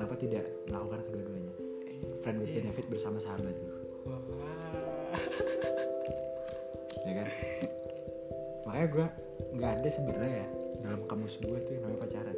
Kenapa 0.00 0.16
tidak 0.16 0.48
melakukan 0.64 1.04
kedua-duanya? 1.04 1.52
Friend 2.24 2.40
with 2.40 2.48
Iya. 2.48 2.64
benefit 2.64 2.86
bersama 2.88 3.20
sahabat 3.20 3.52
lu, 3.52 3.76
Wah. 4.08 4.16
ya 7.04 7.12
kan? 7.20 7.28
Makanya 8.64 8.88
gue 8.88 9.06
nggak 9.60 9.72
ada 9.76 9.88
sebenarnya 9.92 10.32
ya 10.40 10.46
dalam 10.80 11.04
kamus 11.04 11.36
gue 11.36 11.52
tuh 11.60 11.72
yang 11.76 11.84
namanya 11.84 12.00
pacaran. 12.00 12.36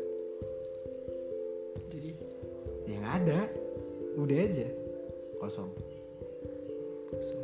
jadi 1.87 2.11
Ya 2.83 2.97
nggak 2.99 3.15
ada, 3.23 3.39
udah 4.19 4.39
aja 4.43 4.67
kosong, 5.39 5.71
kosong. 7.09 7.43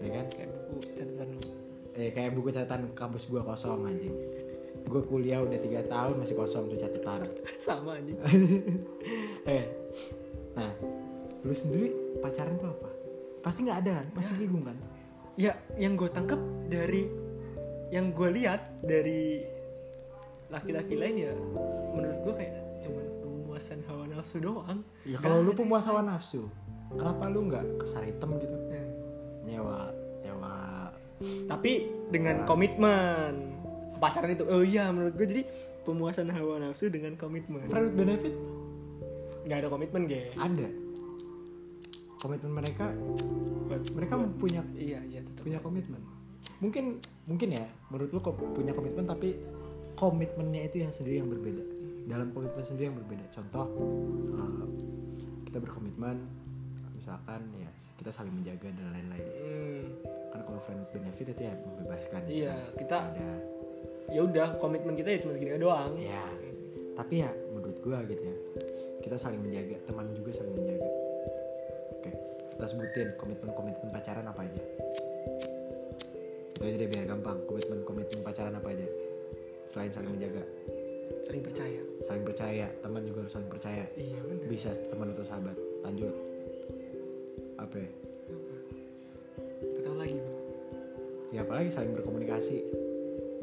ya 0.00 0.08
kan? 0.10 0.26
kayak 0.32 0.48
buku 0.64 0.80
catatan 0.96 1.28
lu 1.28 1.40
Eh 1.92 2.08
kayak 2.08 2.30
buku 2.32 2.48
catatan 2.48 2.88
kampus 2.96 3.28
gue 3.28 3.42
kosong 3.44 3.84
anjing. 3.84 4.16
Gue 4.80 5.02
kuliah 5.04 5.38
udah 5.38 5.60
tiga 5.60 5.84
tahun 5.84 6.16
masih 6.18 6.34
kosong 6.34 6.66
tuh 6.66 6.78
catatan. 6.80 7.28
sama 7.60 8.00
anjing 8.00 8.16
nah. 10.56 10.72
Lu 11.40 11.56
sendiri 11.56 11.96
pacaran 12.20 12.60
tuh 12.60 12.68
apa? 12.68 12.88
Pasti 13.40 13.64
nggak 13.64 13.78
ada 13.80 13.92
kan? 14.04 14.06
Masih 14.12 14.36
bingung 14.36 14.60
kan? 14.60 14.76
Ya 15.40 15.56
yang 15.80 15.96
gue 15.96 16.12
tangkap 16.12 16.36
dari 16.68 17.08
yang 17.88 18.12
gue 18.12 18.28
lihat 18.28 18.68
dari 18.84 19.40
laki-laki 20.52 20.94
lain 20.98 21.16
ya 21.16 21.32
menurut 21.96 22.18
gue 22.26 22.34
kayak 22.36 22.54
cuman 22.84 23.06
pemuasan 23.24 23.80
hawa 23.88 24.04
nafsu 24.12 24.36
doang. 24.36 24.84
Ya 25.08 25.16
kalau 25.16 25.40
lu 25.40 25.56
pemuas 25.56 25.88
hawa 25.88 26.04
nafsu 26.04 26.44
kenapa 26.92 27.32
lu 27.32 27.48
nggak 27.48 27.64
ke 27.80 27.84
Saritem 27.88 28.36
gitu? 28.36 28.56
Nah, 28.68 28.86
nyewa 29.48 29.80
nyewa. 30.20 30.54
Tapi 31.48 31.88
dengan 32.12 32.44
komitmen. 32.44 33.56
Pacaran 34.00 34.32
itu 34.32 34.44
oh 34.48 34.64
iya 34.64 34.88
menurut 34.92 35.12
gue 35.16 35.28
jadi 35.28 35.42
pemuasan 35.88 36.28
hawa 36.32 36.60
nafsu 36.60 36.92
dengan 36.92 37.16
komitmen. 37.16 37.68
Friend 37.68 37.96
benefit 37.96 38.32
nggak 39.50 39.66
ada 39.66 39.68
komitmen 39.74 40.06
ge. 40.06 40.30
Ada. 40.38 40.68
Komitmen 42.22 42.52
mereka 42.54 42.94
Buat- 43.66 43.90
mereka 43.98 44.14
buat- 44.14 44.38
punya 44.38 44.62
iya 44.78 45.02
iya 45.10 45.26
tetap 45.26 45.42
punya 45.42 45.58
komitmen. 45.58 45.98
Mungkin 46.62 47.02
mungkin 47.26 47.48
ya 47.58 47.66
menurut 47.90 48.14
lu 48.14 48.22
kok 48.22 48.38
punya 48.54 48.70
komitmen 48.70 49.10
tapi 49.10 49.42
komitmennya 49.98 50.70
itu 50.70 50.86
yang 50.86 50.94
sendiri 50.94 51.18
yang 51.18 51.26
berbeda. 51.26 51.66
Dalam 52.06 52.30
komitmen 52.30 52.62
sendiri 52.62 52.94
yang 52.94 52.98
berbeda. 53.02 53.26
Contoh 53.34 53.66
eh, 54.38 54.66
kita 55.50 55.58
berkomitmen 55.58 56.22
misalkan 56.94 57.42
ya 57.58 57.70
kita 57.98 58.14
saling 58.14 58.30
menjaga 58.30 58.70
dan 58.70 58.86
lain-lain. 58.94 59.26
Hmm, 59.26 59.82
kan 60.30 60.40
kalau 60.46 60.62
friend 60.62 60.78
with 60.86 60.94
benefit 60.94 61.34
itu 61.34 61.42
ya 61.42 61.54
membebaskan 61.58 62.22
iya 62.30 62.54
kita 62.78 62.96
ada 63.10 63.30
ya 64.14 64.20
udah 64.22 64.62
komitmen 64.62 64.94
kita 64.94 65.10
ya 65.10 65.18
cuma 65.26 65.34
segini 65.34 65.58
doang. 65.58 65.98
Ya 65.98 66.22
tapi 66.94 67.24
ya 67.24 67.30
menurut 67.50 67.80
gua 67.80 68.04
gitu 68.04 68.20
ya 68.20 68.36
kita 69.00 69.16
saling 69.16 69.40
menjaga 69.40 69.76
teman 69.88 70.12
juga 70.12 70.30
saling 70.36 70.54
menjaga. 70.54 70.88
Oke 71.96 72.12
kita 72.52 72.64
sebutin 72.76 73.08
komitmen-komitmen 73.16 73.88
pacaran 73.88 74.28
apa 74.28 74.44
aja. 74.44 74.62
Itu 76.52 76.62
aja 76.68 76.76
deh 76.76 76.88
biar 76.92 77.08
gampang. 77.08 77.40
Komitmen-komitmen 77.48 78.20
pacaran 78.20 78.52
apa 78.52 78.68
aja? 78.68 78.84
Selain 79.64 79.88
saling 79.88 80.12
menjaga. 80.12 80.44
Saling 81.24 81.40
percaya. 81.40 81.80
Saling 82.04 82.20
percaya. 82.20 82.68
Teman 82.84 83.00
juga 83.08 83.24
harus 83.24 83.32
saling 83.32 83.48
percaya. 83.48 83.84
Iya 83.96 84.20
benar 84.28 84.44
bisa 84.44 84.70
teman 84.76 85.16
atau 85.16 85.24
sahabat. 85.24 85.56
Lanjut. 85.80 86.12
Apa 87.56 87.76
ya? 87.80 87.90
Gak 89.80 89.96
lagi 89.96 90.16
bang 90.20 90.40
ya 91.30 91.46
apalagi 91.46 91.70
saling 91.70 91.94
berkomunikasi. 91.94 92.58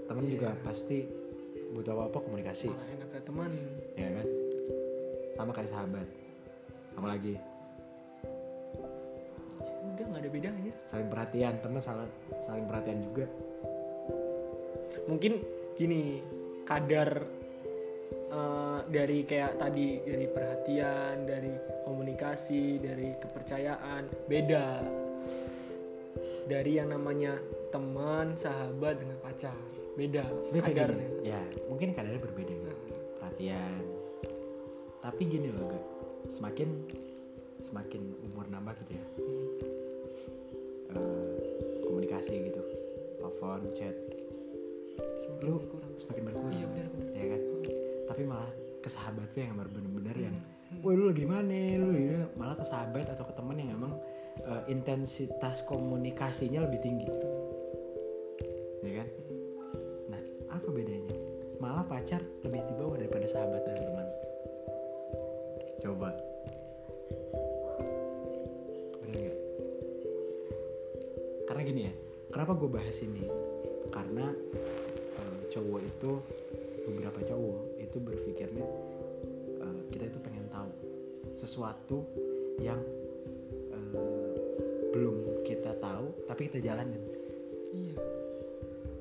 Teman 0.07 0.27
juga 0.27 0.55
pasti 0.63 1.07
butuh 1.73 1.97
apa 1.97 2.03
apa 2.11 2.17
komunikasi. 2.21 2.69
Malah 2.69 2.89
enak 3.01 3.09
ke 3.09 3.19
teman. 3.25 3.51
Ya 3.97 4.09
kan 4.13 4.27
sama 5.37 5.53
kayak 5.53 5.69
sahabat. 5.69 6.07
Apalagi? 6.97 7.37
Udah 9.93 10.05
nggak 10.09 10.21
ada 10.25 10.31
bedanya. 10.33 10.73
Saling 10.89 11.09
perhatian 11.13 11.53
teman 11.61 11.81
salah 11.81 12.09
saling 12.43 12.65
perhatian 12.65 12.99
juga. 13.05 13.25
Mungkin 15.05 15.33
gini 15.77 16.19
kadar 16.65 17.21
eh, 18.11 18.79
dari 18.89 19.23
kayak 19.23 19.61
tadi 19.61 20.01
dari 20.01 20.27
perhatian 20.27 21.23
dari 21.23 21.53
komunikasi 21.85 22.81
dari 22.81 23.13
kepercayaan 23.21 24.03
beda. 24.25 24.67
Dari 26.49 26.81
yang 26.81 26.89
namanya 26.89 27.37
teman 27.69 28.33
sahabat 28.33 28.97
dengan 28.97 29.21
pacar 29.21 29.77
beda 29.97 30.23
sebenarnya 30.45 30.61
kayak 30.61 30.77
kadarnya. 30.77 31.09
gini 31.09 31.25
ya 31.25 31.41
mungkin 31.65 31.89
kadarnya 31.97 32.21
berbeda 32.21 32.53
gitu 32.53 33.01
perhatian 33.17 33.81
tapi 35.07 35.23
gini 35.23 35.47
loh 35.55 35.71
gak 35.71 35.85
semakin 36.27 36.67
semakin 37.63 38.11
umur 38.27 38.43
nambah 38.51 38.75
gitu 38.83 38.99
ya. 38.99 39.05
Hmm. 39.15 39.47
eh, 40.99 41.35
komunikasi 41.87 42.51
gitu. 42.51 42.59
Telepon 43.15 43.63
chat. 43.71 43.95
Lu 45.39 45.63
kurang 45.63 45.95
semakin 45.95 46.23
berkurang. 46.27 46.51
Iya, 46.51 46.67
benar, 46.67 46.87
ya 47.15 47.25
kan? 47.31 47.41
Tapi 48.11 48.21
malah 48.27 48.51
ke 48.83 48.89
sahabat 48.91 49.31
tuh 49.31 49.47
yang 49.47 49.55
bener-bener 49.55 50.17
yang 50.19 50.35
Hmm. 50.67 50.83
woi 50.83 50.99
lu 50.99 51.07
lagi 51.07 51.23
mana? 51.23 51.79
Lu 51.79 51.95
ini 51.95 52.27
malah 52.35 52.59
ke 52.59 52.67
sahabat 52.67 53.07
atau 53.07 53.23
ke 53.23 53.33
teman 53.39 53.55
yang 53.55 53.79
emang 53.79 53.95
eh, 54.43 54.63
intensitas 54.67 55.63
komunikasinya 55.63 56.67
lebih 56.67 56.83
tinggi. 56.83 57.07
Ya 58.83 58.91
kan? 58.99 59.07
Nah 60.11 60.21
apa 60.51 60.67
bedanya? 60.67 61.15
Malah 61.63 61.87
pacar 61.87 62.19
lebih 62.43 62.59
di 62.67 62.75
bawah 62.75 62.99
daripada 62.99 63.25
sahabat 63.25 63.63
dan 63.63 63.79
teman 63.79 64.07
coba. 65.81 66.09
Bener 69.03 69.17
nggak? 69.17 69.39
Karena 71.47 71.61
gini 71.63 71.81
ya 71.87 71.93
kenapa 72.33 72.51
gue 72.57 72.69
bahas 72.69 72.97
ini? 73.05 73.25
Karena 73.93 74.25
eh, 75.17 75.39
cowok 75.49 75.81
itu 75.85 76.11
beberapa 76.87 77.19
cowok 77.23 77.61
itu 77.81 77.97
berpikirnya 78.01 78.67
eh, 79.61 79.79
kita 79.93 80.09
itu 80.09 80.19
pengen 80.21 80.45
tahu 80.49 80.71
sesuatu 81.37 82.03
yang 82.59 82.81
eh, 83.71 83.93
belum 84.91 85.45
kita 85.45 85.77
tahu 85.77 86.25
tapi 86.25 86.49
kita 86.49 86.59
jalanin. 86.61 87.01
Iya. 87.71 87.97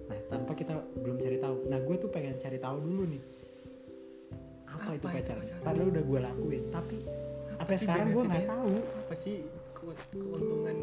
Nah 0.06 0.18
tanpa 0.30 0.52
kita 0.54 0.76
belum 1.00 1.16
cari 1.18 1.38
tahu. 1.40 1.66
Nah 1.66 1.78
gue 1.80 1.96
tuh 1.98 2.10
pengen 2.12 2.36
cari 2.36 2.60
tahu 2.60 2.78
dulu 2.84 3.04
nih 3.08 3.22
itu 4.96 5.06
pacaran. 5.06 5.42
pacaran? 5.44 5.62
padahal 5.62 5.86
udah 5.92 6.02
gue 6.02 6.18
lakuin. 6.24 6.64
Tapi 6.72 6.96
apa 7.56 7.70
sih 7.72 7.86
sekarang 7.88 8.08
gue 8.12 8.22
nggak 8.26 8.46
tahu. 8.48 8.74
Apa 8.80 9.14
sih 9.14 9.36
ke- 9.76 9.96
keuntungan? 10.12 10.76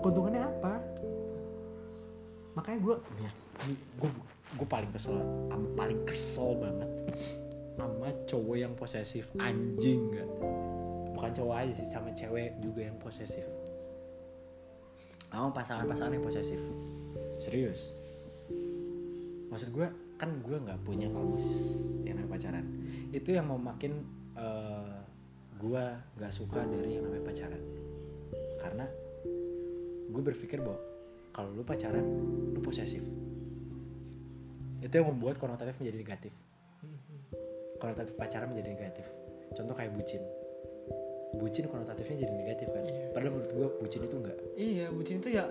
Keuntungannya 0.00 0.42
apa? 0.44 0.74
Makanya 2.56 2.78
gue 2.82 2.96
ya 3.20 3.30
gue 4.00 4.10
gue 4.50 4.66
paling 4.66 4.90
kesel 4.90 5.20
paling 5.78 6.00
kesel 6.08 6.58
banget 6.58 6.90
sama 7.78 8.08
cowok 8.26 8.56
yang 8.56 8.72
posesif. 8.76 9.32
Anjing 9.40 10.12
gak 10.12 10.28
bukan 11.16 11.30
cowok 11.36 11.54
aja 11.64 11.72
sih 11.76 11.88
sama 11.88 12.10
cewek 12.16 12.56
juga 12.64 12.80
yang 12.88 12.96
posesif. 12.96 13.44
Sama 15.30 15.52
pasangan-pasangan 15.54 16.16
yang 16.16 16.24
posesif. 16.24 16.60
Serius? 17.36 17.92
Maksud 19.52 19.68
gue 19.72 19.86
kan 20.20 20.30
gue 20.44 20.56
nggak 20.56 20.84
punya 20.84 21.08
kamus 21.08 21.80
yang 22.04 22.20
namanya 22.20 22.36
pacaran 22.36 22.66
itu 23.10 23.34
yang 23.34 23.46
mau 23.50 23.58
makin 23.58 24.02
eh, 24.38 24.98
gue 25.60 25.84
nggak 26.16 26.32
suka 26.32 26.64
dari 26.64 26.98
yang 26.98 27.06
namanya 27.06 27.24
pacaran. 27.26 27.62
Karena 28.60 28.86
gue 30.10 30.22
berpikir 30.22 30.58
bahwa 30.62 30.78
kalau 31.30 31.50
lu 31.54 31.62
pacaran 31.62 32.04
lu 32.54 32.60
posesif. 32.62 33.02
Itu 34.80 34.94
yang 34.96 35.12
membuat 35.12 35.36
konotatif 35.36 35.76
menjadi 35.78 35.98
negatif. 36.00 36.32
Konotatif 37.76 38.16
pacaran 38.16 38.48
menjadi 38.48 38.68
negatif. 38.72 39.06
Contoh 39.52 39.76
kayak 39.76 39.92
bucin. 39.92 40.24
Bucin 41.36 41.68
konotatifnya 41.70 42.26
jadi 42.26 42.34
negatif 42.34 42.68
kan? 42.74 42.82
Iya. 42.82 43.00
padahal 43.14 43.32
menurut 43.36 43.52
gue 43.52 43.68
bucin 43.82 44.00
itu 44.06 44.16
enggak 44.16 44.36
iya 44.54 44.86
bucin 44.90 45.16
itu 45.18 45.28
ya 45.34 45.44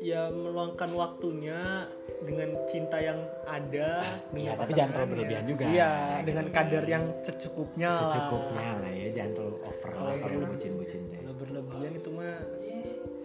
ya 0.00 0.32
meluangkan 0.32 0.90
waktunya 0.90 1.84
dengan 2.20 2.56
cinta 2.64 2.96
yang 2.96 3.20
ada 3.44 4.00
Iya, 4.32 4.56
tapi 4.56 4.72
jangan 4.72 4.92
terlalu 4.94 5.10
berlebihan 5.14 5.44
ya. 5.44 5.48
juga. 5.48 5.64
iya 5.66 5.76
Ya, 5.76 5.90
dengan 6.24 6.46
gitu. 6.46 6.56
kadar 6.56 6.84
yang 6.86 7.04
secukupnya 7.12 7.88
lah. 7.90 8.00
secukupnya 8.02 8.68
lah 8.80 8.90
ya 8.90 9.08
jangan 9.12 9.32
terlalu 9.36 9.58
over 9.60 9.90
lah 9.90 10.00
kalau 10.16 10.34
emang- 10.34 10.50
bucin 10.50 10.72
bucin 10.74 11.00
deh 11.06 11.20
kalau 11.20 11.36
berlebihan 11.36 11.92
itu 11.94 12.10
mah 12.10 12.32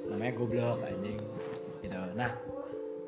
namanya 0.06 0.34
goblok 0.34 0.80
anjing 0.84 1.20
gitu 1.80 1.98
nah 2.14 2.32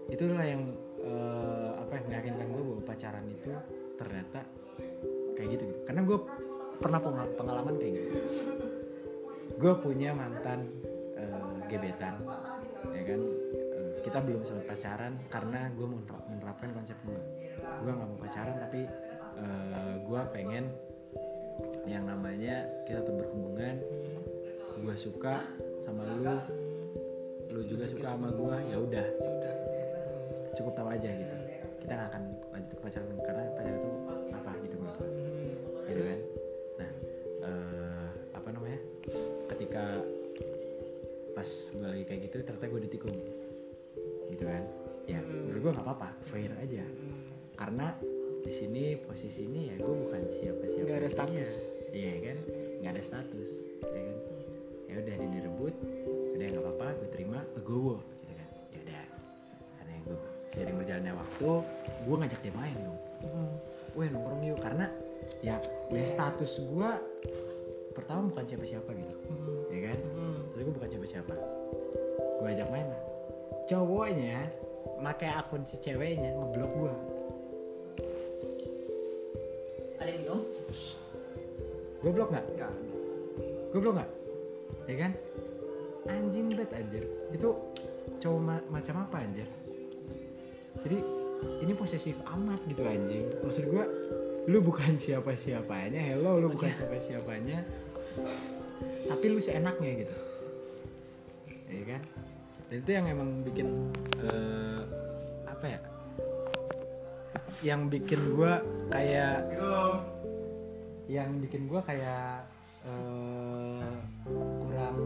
itulah 0.07 0.45
yang 0.45 0.63
eh, 0.97 1.69
apa 1.77 1.91
yang 1.93 2.05
meyakinkan 2.07 2.47
gue 2.47 2.63
bahwa 2.63 2.81
pacaran 2.83 3.25
itu 3.27 3.51
ternyata 3.95 4.39
kayak 5.33 5.49
gitu 5.53 5.63
gitu 5.65 5.79
karena 5.83 6.01
gue 6.03 6.17
pernah 6.77 6.99
pengal- 6.99 7.35
pengalaman 7.35 7.75
kayak 7.75 7.93
gitu 7.93 8.09
gue 9.57 9.73
punya 9.77 10.09
mantan 10.11 10.71
eh, 11.15 11.55
gebetan 11.67 12.15
ya 12.23 12.46
kita 14.07 14.23
belum 14.23 14.47
sempat 14.47 14.71
pacaran 14.71 15.19
karena 15.27 15.67
gue 15.75 15.83
menerap- 15.83 16.27
menerapkan 16.31 16.71
konsep 16.71 16.95
gue 17.03 17.19
gue 17.59 17.91
nggak 17.91 18.07
mau 18.07 18.19
pacaran 18.23 18.55
tapi 18.55 18.87
eh, 19.35 19.93
gue 19.99 20.21
pengen 20.31 20.71
yang 21.87 22.03
namanya 22.03 22.67
kita 22.83 23.03
tetap 23.03 23.15
berhubungan. 23.15 23.79
Gue 24.77 24.95
suka 24.95 25.41
sama 25.81 26.05
lu 26.05 26.35
lu 27.47 27.61
juga 27.65 27.87
suka 27.87 28.13
sama 28.15 28.29
gue 28.31 28.55
ya 28.71 28.77
udah. 28.77 29.07
Cukup 30.53 30.73
tahu 30.75 30.87
aja 30.91 31.09
gitu. 31.09 31.35
Kita 31.83 31.91
nggak 31.95 32.09
akan 32.13 32.23
lanjut 32.55 32.71
ke 32.75 32.81
pacaran 32.83 33.07
karena 33.23 33.43
pacaran 33.55 33.77
itu 33.79 33.89
apa 34.35 34.51
gitu 34.63 34.75
menurut 34.79 34.97
gue 34.99 35.09
gitu 35.87 36.01
kan? 36.03 36.19
Nah 36.79 36.91
eh, 37.43 38.09
apa 38.35 38.49
namanya? 38.51 38.79
Ketika 39.51 39.83
pas 41.33 41.49
gue 41.49 41.87
lagi 41.87 42.03
kayak 42.07 42.21
gitu 42.29 42.35
ternyata 42.41 42.65
gue 42.65 42.81
ditikung 42.89 43.17
kan? 44.47 44.63
Ya 45.07 45.19
menurut 45.23 45.59
gue 45.59 45.71
nggak 45.75 45.85
apa-apa 45.87 46.09
fair 46.23 46.51
aja. 46.59 46.83
Karena 47.57 47.91
di 48.43 48.51
sini 48.53 48.95
posisi 48.95 49.43
ini 49.43 49.71
ya 49.71 49.75
gue 49.75 49.95
bukan 50.07 50.23
siapa-siapa 50.23 50.87
Nggak 50.87 50.99
ada 51.03 51.09
status. 51.11 51.53
iya 51.91 52.13
kan? 52.31 52.37
Nggak 52.79 52.91
ada 52.95 53.03
status 53.03 53.51
ya 53.83 54.01
kan? 54.03 54.17
Ya 54.87 54.93
udah 55.03 55.15
dia 55.19 55.29
direbut 55.35 55.75
udah 56.37 56.45
nggak 56.53 56.63
apa-apa 56.63 56.87
gue 57.01 57.09
terima 57.11 57.39
legowo 57.57 57.99
gitu 58.15 58.33
kan? 58.35 58.49
Ya 58.71 58.77
udah 58.83 59.03
karena 59.79 59.93
gue 60.05 60.17
sering 60.47 60.75
berjalannya 60.79 61.13
waktu 61.17 61.49
gue 62.07 62.15
ngajak 62.23 62.39
dia 62.43 62.53
main 62.55 62.77
dong. 62.79 62.99
Weh 63.97 64.07
nongkrong 64.13 64.41
yuk 64.45 64.59
karena 64.61 64.85
ya 65.43 65.57
ya 65.91 66.03
status 66.05 66.61
gue 66.61 66.89
pertama 67.97 68.29
bukan 68.29 68.45
siapa-siapa 68.45 68.89
gitu 68.93 69.15
ya 69.73 69.91
kan? 69.91 69.99
Terus 70.53 70.61
gue 70.61 70.73
bukan 70.77 70.89
siapa-siapa. 70.93 71.33
Gue 72.37 72.47
ajak 72.53 72.69
main 72.69 72.85
lah 72.85 73.01
cowoknya 73.67 74.47
pakai 75.03 75.29
akun 75.35 75.61
si 75.67 75.77
ceweknya 75.77 76.33
ngeblok 76.33 76.71
gue 76.71 76.93
ada 79.97 80.09
yang 80.13 80.19
minum? 80.23 80.41
Gue 81.99 82.11
blok 82.13 82.29
nggak? 82.29 82.45
Nggak 82.53 82.73
gue 83.67 83.79
blok 83.81 83.95
nggak? 83.99 84.11
Ya 84.87 84.95
kan? 85.03 85.11
Anjing 86.07 86.47
banget 86.55 86.71
anjir. 86.79 87.03
Itu 87.33 87.49
cowok 88.23 88.39
ma- 88.39 88.67
macam 88.71 89.03
apa 89.03 89.25
anjir? 89.25 89.49
Jadi 90.85 90.97
ini 91.65 91.73
posesif 91.75 92.15
amat 92.23 92.61
gitu 92.69 92.85
anjing. 92.87 93.25
Maksud 93.43 93.67
gue 93.67 93.83
lu 94.47 94.63
bukan 94.63 94.95
siapa 95.03 95.35
siapanya 95.35 95.99
hello 95.99 96.39
lu 96.39 96.47
bukan 96.47 96.71
siapa 96.71 96.95
siapanya 97.03 97.67
tapi 99.11 99.25
lu 99.27 99.43
seenaknya 99.43 100.07
gitu 100.07 100.15
itu 102.77 102.89
yang 102.93 103.05
emang 103.09 103.41
bikin 103.41 103.67
eh, 104.21 104.81
apa 105.49 105.65
ya? 105.65 105.79
Yang 107.65 107.81
bikin 107.97 108.21
gue 108.37 108.53
kayak 108.93 109.37
yang 111.07 111.29
bikin 111.41 111.65
gue 111.65 111.79
kayak 111.81 112.45
eh, 112.85 113.97
kurang 114.61 114.97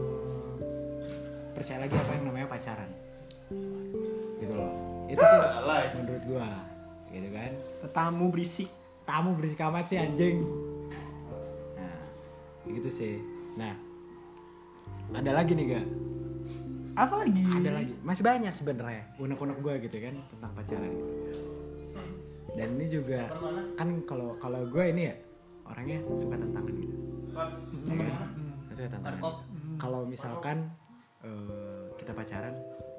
percaya 1.56 1.78
lagi 1.86 1.94
apa 1.96 2.10
yang 2.16 2.24
namanya 2.28 2.46
pacaran. 2.50 2.90
Gitu 4.36 4.52
loh. 4.52 4.72
Itu 5.08 5.20
sih 5.20 5.40
menurut 5.96 6.24
gue 6.28 6.48
gitu 7.12 7.28
kan. 7.32 7.52
Tamu 7.92 8.32
berisik 8.32 8.70
tamu 9.02 9.34
berisik 9.34 9.60
amat 9.60 9.84
sih 9.88 9.98
anjing. 10.00 10.44
Nah 11.76 12.00
gitu 12.68 12.88
sih. 12.88 13.20
Nah 13.56 13.74
ada 15.12 15.32
lagi 15.36 15.52
nih 15.52 15.76
gak 15.76 15.86
apa 17.02 17.14
lagi? 17.18 17.42
Ada 17.42 17.70
lagi. 17.74 17.94
Masih 18.06 18.22
banyak 18.22 18.54
sebenarnya 18.54 19.04
unek-unek 19.18 19.58
gue 19.58 19.74
gitu 19.90 19.96
kan 19.98 20.14
tentang 20.30 20.50
pacaran 20.54 20.90
gitu. 20.90 21.12
Dan 22.52 22.68
ini 22.76 22.86
juga 22.92 23.32
kan 23.80 23.88
kalau 24.04 24.36
kalau 24.36 24.60
gue 24.68 24.84
ini 24.92 25.02
ya 25.08 25.14
orangnya 25.64 25.98
suka 26.12 26.36
tantangan 26.36 26.74
gitu. 26.76 26.96
Ya 27.88 27.94
kan? 27.96 28.28
suka 28.72 28.88
tantangan. 28.92 29.20
Kalau 29.80 30.00
misalkan 30.04 30.68
eh, 31.24 31.82
kita 31.96 32.12
pacaran 32.12 32.54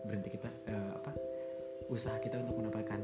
berhenti 0.09 0.29
kita 0.33 0.49
eh, 0.67 0.91
apa 0.97 1.11
usaha 1.91 2.17
kita 2.17 2.41
untuk 2.41 2.57
mendapatkan 2.63 2.99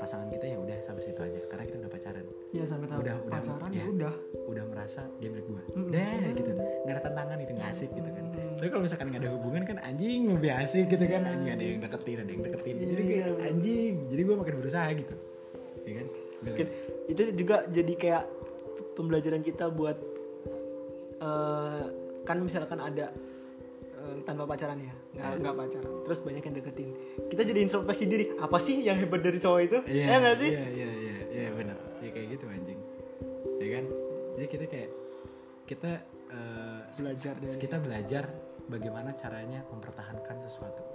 pasangan 0.00 0.32
kita 0.32 0.48
ya 0.48 0.56
udah 0.56 0.78
sampai 0.80 1.02
situ 1.04 1.20
aja. 1.20 1.40
Karena 1.52 1.64
kita 1.68 1.76
udah 1.84 1.92
pacaran. 1.92 2.24
Ya 2.56 2.64
sampai 2.64 2.86
tahap 2.88 3.04
Udah, 3.04 3.16
udah, 3.20 3.30
pacaran 3.30 3.70
ya. 3.70 3.84
ya 3.84 3.86
udah. 3.92 4.14
udah 4.48 4.64
merasa 4.66 5.04
dia 5.20 5.28
milik 5.30 5.46
gue 5.46 5.62
udah 5.76 6.12
gitu. 6.32 6.50
Nggak 6.88 6.94
ada 6.96 7.02
tantangan 7.04 7.38
itu 7.44 7.52
nggak 7.52 7.70
asik 7.76 7.90
gitu 7.92 8.08
kan 8.08 8.24
tapi 8.60 8.68
kalau 8.76 8.84
misalkan 8.84 9.08
nggak 9.08 9.24
ada 9.24 9.32
hubungan 9.32 9.62
kan 9.64 9.76
anjing 9.80 10.28
lebih 10.36 10.52
asik 10.52 10.92
gitu 10.92 11.00
kan. 11.08 11.24
Anjing 11.24 11.48
ada 11.48 11.64
yang 11.64 11.80
deketin 11.80 12.16
ada 12.20 12.28
yang 12.28 12.42
deketin. 12.44 12.74
Jadi 12.76 13.02
kayak 13.08 13.26
anjing 13.40 13.94
jadi 14.12 14.20
gue 14.20 14.36
makin 14.36 14.54
berusaha 14.60 14.88
gitu. 14.92 15.14
Ya 15.88 15.92
kan? 15.96 16.06
Mungkin 16.44 16.66
itu 17.08 17.22
juga 17.40 17.56
jadi 17.72 17.92
kayak 17.96 18.24
pembelajaran 19.00 19.40
kita 19.40 19.72
buat 19.72 19.96
eh, 21.24 21.84
kan 22.28 22.36
misalkan 22.44 22.84
ada 22.84 23.08
eh, 23.96 24.16
tanpa 24.28 24.44
pacaran 24.44 24.76
ya? 24.76 24.92
Nggak 25.16 25.32
nggak 25.40 25.54
pacaran. 25.56 25.92
Terus 26.04 26.18
banyak 26.20 26.42
yang 26.44 26.54
deketin. 26.60 26.88
Kita 27.32 27.42
jadi 27.48 27.60
introspeksi 27.64 28.04
diri 28.04 28.24
apa 28.36 28.60
sih 28.60 28.84
yang 28.84 29.00
hebat 29.00 29.24
dari 29.24 29.40
cowok 29.40 29.60
itu? 29.64 29.78
Iya 29.88 30.04
ya 30.04 30.16
nggak 30.20 30.36
sih? 30.36 30.50
iya 30.52 30.64
iya 30.68 30.90
iya 31.00 31.16
iya 31.32 31.48
benar 31.56 31.80
ya 32.04 32.12
kayak 32.12 32.28
gitu 32.36 32.44
anjing. 32.44 32.80
Ya 33.56 33.68
kan? 33.80 33.84
Jadi 34.36 34.46
kita 34.52 34.64
kayak 34.68 34.90
kita 35.64 35.92
eh, 36.28 36.80
Belajar 37.00 37.34
dari- 37.40 37.56
kita 37.56 37.76
belajar 37.80 38.49
bagaimana 38.70 39.10
caranya 39.18 39.66
mempertahankan 39.74 40.38
sesuatu 40.46 40.86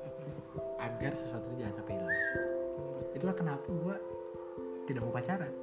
agar 0.80 1.12
sesuatu 1.12 1.46
itu 1.52 1.68
jangan 1.68 1.76
sampai 1.84 1.94
hilang. 2.00 2.22
Itulah 3.12 3.36
kenapa 3.36 3.68
gue 3.68 3.96
tidak 4.88 5.02
mau 5.04 5.14
pacaran. 5.14 5.54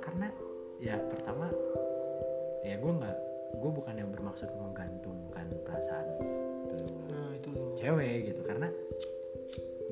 Karena 0.00 0.28
ya 0.80 0.96
pertama 1.12 1.52
ya 2.64 2.80
gue 2.80 2.92
nggak 2.92 3.18
gue 3.58 3.70
bukan 3.70 3.94
yang 3.96 4.10
bermaksud 4.12 4.48
menggantungkan 4.56 5.46
perasaan 5.64 6.06
tuh 6.68 6.80
nah 7.12 7.30
itu 7.36 7.50
cewek 7.76 8.32
gitu. 8.32 8.40
Karena 8.40 8.72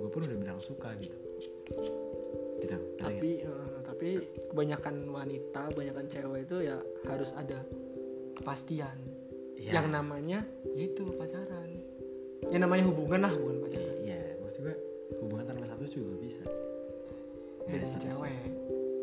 gue 0.01 0.09
pun 0.09 0.25
udah 0.25 0.39
bilang 0.41 0.61
suka 0.61 0.97
gitu. 0.97 1.17
Gitu 2.65 2.77
tapi 2.97 3.45
eh, 3.45 3.77
tapi 3.85 4.09
kebanyakan 4.49 5.13
wanita 5.13 5.73
kebanyakan 5.77 6.07
cewek 6.09 6.41
itu 6.49 6.57
ya 6.73 6.81
harus 7.05 7.37
ada 7.37 7.61
kepastian 8.37 9.06
Iya. 9.67 9.83
yang 9.83 9.91
namanya 9.91 10.47
itu 10.79 11.03
pacaran. 11.19 11.67
Yang 12.55 12.61
namanya 12.63 12.85
hubungan 12.87 13.21
lah 13.27 13.33
bukan 13.35 13.67
pacaran. 13.67 13.99
Iya 14.07 14.39
maksud 14.39 14.63
gue 14.63 14.77
hubungan 15.19 15.45
tanpa 15.51 15.67
status 15.67 15.91
juga 15.91 16.15
bisa. 16.23 16.47
Bagi 17.67 17.83
statusnya. 17.83 18.15
cewek. 18.15 18.51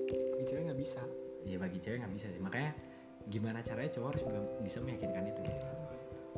Bagi 0.07 0.45
cewek 0.47 0.61
nggak 0.71 0.79
bisa. 0.79 1.03
Iya 1.43 1.57
bagi 1.59 1.77
cewek 1.83 1.97
nggak 1.99 2.13
bisa 2.15 2.27
sih. 2.31 2.39
Makanya 2.39 2.71
gimana 3.27 3.59
caranya 3.59 3.91
cowok 3.91 4.07
harus 4.15 4.23
bisa 4.63 4.77
meyakinkan 4.79 5.27
itu 5.27 5.41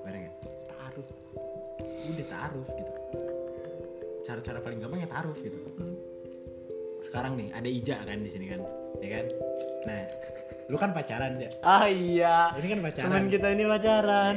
benar 0.01 0.13
nggak? 0.25 0.35
Taruh 0.73 1.07
udah 2.05 2.27
taruh 2.29 2.65
gitu. 2.65 2.93
Cara-cara 4.25 4.57
paling 4.57 4.81
gampang 4.81 5.05
ya 5.05 5.09
taruh 5.09 5.37
gitu. 5.37 5.57
Sekarang 7.05 7.37
nih 7.37 7.53
ada 7.53 7.69
Ija 7.69 8.01
kan 8.01 8.25
di 8.25 8.29
sini 8.33 8.49
kan? 8.49 8.65
Ya 9.05 9.09
kan? 9.21 9.25
Nah 9.85 10.01
lu 10.65 10.75
kan 10.81 10.91
pacaran 10.97 11.37
ya 11.37 11.49
ah 11.61 11.85
iya. 11.85 12.49
Ini 12.57 12.67
kan 12.73 12.79
pacaran. 12.81 13.05
Cuman 13.05 13.23
kita 13.29 13.47
ini 13.53 13.63
pacaran. 13.69 14.35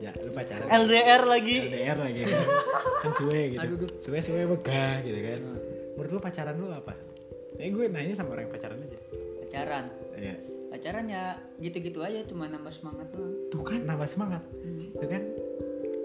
Ya 0.00 0.10
lu 0.16 0.32
pacaran. 0.32 0.66
LDR 0.72 1.22
lagi. 1.28 1.56
LDR 1.68 1.98
lagi. 2.00 2.22
Kan 2.24 2.40
kan 3.04 3.10
suwe 3.12 3.40
gitu. 3.52 3.86
Suwe 4.00 4.18
suwe 4.24 4.42
megah 4.48 5.04
gitu 5.04 5.18
kan. 5.20 5.40
Menurut 6.00 6.10
lu 6.16 6.20
pacaran 6.24 6.54
lu 6.56 6.72
apa? 6.72 6.96
Eh 7.60 7.68
gue 7.68 7.84
nanya 7.92 8.16
sama 8.16 8.32
orang 8.32 8.48
yang 8.48 8.52
pacaran 8.56 8.78
aja. 8.80 8.98
Pacaran. 9.44 9.84
Iya. 10.16 10.36
pacaran 10.70 11.10
ya 11.10 11.34
gitu-gitu 11.58 11.98
aja 11.98 12.22
cuma 12.30 12.46
nambah 12.46 12.70
semangat 12.70 13.10
doang. 13.10 13.34
Tuh 13.50 13.60
kan 13.66 13.82
nambah 13.84 14.06
semangat. 14.08 14.42
Tuh 14.96 15.08
kan? 15.10 15.22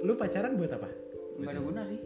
Lu 0.02 0.18
pacaran 0.18 0.58
buat 0.58 0.74
apa? 0.74 0.90
Nggak 1.36 1.52
ada 1.54 1.62
guna 1.62 1.82
sih. 1.86 2.00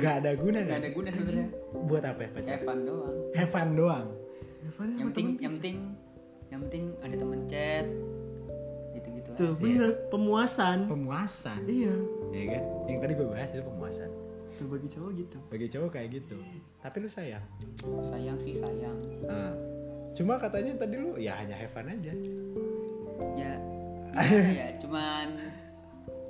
Gak 0.00 0.14
ada 0.24 0.30
guna 0.34 0.60
kan? 0.66 0.78
Ada 0.82 0.90
guna 0.90 1.08
sebenarnya. 1.14 1.48
Buat 1.86 2.04
apa 2.04 2.20
ya 2.26 2.30
pacaran? 2.34 2.50
Have 2.50 2.64
fun 2.66 2.78
doang. 2.82 3.16
Have 3.36 3.52
fun 3.52 3.68
doang. 3.78 4.06
Yang 4.80 5.08
penting 5.12 5.28
yang 5.40 5.52
penting 5.56 5.76
yang 6.50 6.60
penting 6.66 6.84
ada 6.98 7.14
temen 7.14 7.40
chat 7.46 7.86
gitu-gitu 8.90 9.28
tuh 9.38 9.54
aja. 9.54 9.62
bener 9.62 9.90
pemuasan. 10.10 10.78
Pemuasan? 10.90 11.62
Iya. 11.64 11.94
Ya 12.34 12.44
kan? 12.58 12.62
Yang 12.90 12.98
tadi 13.06 13.12
gue 13.14 13.26
bahas 13.30 13.50
itu 13.54 13.62
pemuasan. 13.62 14.10
Tuh 14.58 14.66
bagi 14.66 14.88
cowok 14.90 15.10
gitu. 15.14 15.38
Bagi 15.48 15.66
cowok 15.70 15.90
kayak 15.94 16.08
gitu. 16.20 16.36
Tapi 16.82 16.96
lu 17.00 17.08
sayang? 17.08 17.44
Sayang 17.86 18.38
sih 18.42 18.58
sayang. 18.58 18.98
Nah, 19.24 19.54
cuma 20.12 20.36
katanya 20.42 20.74
tadi 20.74 20.94
lu 20.98 21.14
ya 21.16 21.38
hanya 21.38 21.54
have 21.54 21.70
fun 21.70 21.86
aja. 21.86 22.12
Ya 23.38 23.52
ya? 24.58 24.66
Cuman 24.82 25.38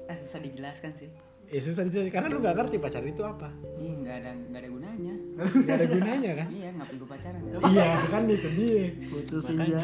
eh, 0.04 0.16
susah 0.20 0.40
dijelaskan 0.44 0.92
sih 0.94 1.10
ya 1.50 1.58
susah 1.58 1.82
dijelasin 1.82 2.12
karena 2.14 2.30
lu 2.30 2.38
gak 2.38 2.54
ngerti 2.54 2.76
pacaran 2.78 3.10
itu 3.10 3.22
apa. 3.22 3.48
Iya 3.74 3.92
nggak 3.98 4.16
ada 4.22 4.30
nggak 4.48 4.60
ada 4.62 4.68
gunanya. 4.70 5.14
Gak 5.40 5.74
ada 5.74 5.86
gunanya 5.88 6.30
kan? 6.38 6.46
Iya 6.52 6.68
ngapain 6.78 6.96
gue 6.96 7.08
pacaran? 7.10 7.40
Ya 7.42 7.56
iya 7.66 7.86
kan 8.06 8.22
itu 8.24 8.48
dia. 8.54 8.84
Putusin 9.10 9.56
Makanya, 9.58 9.78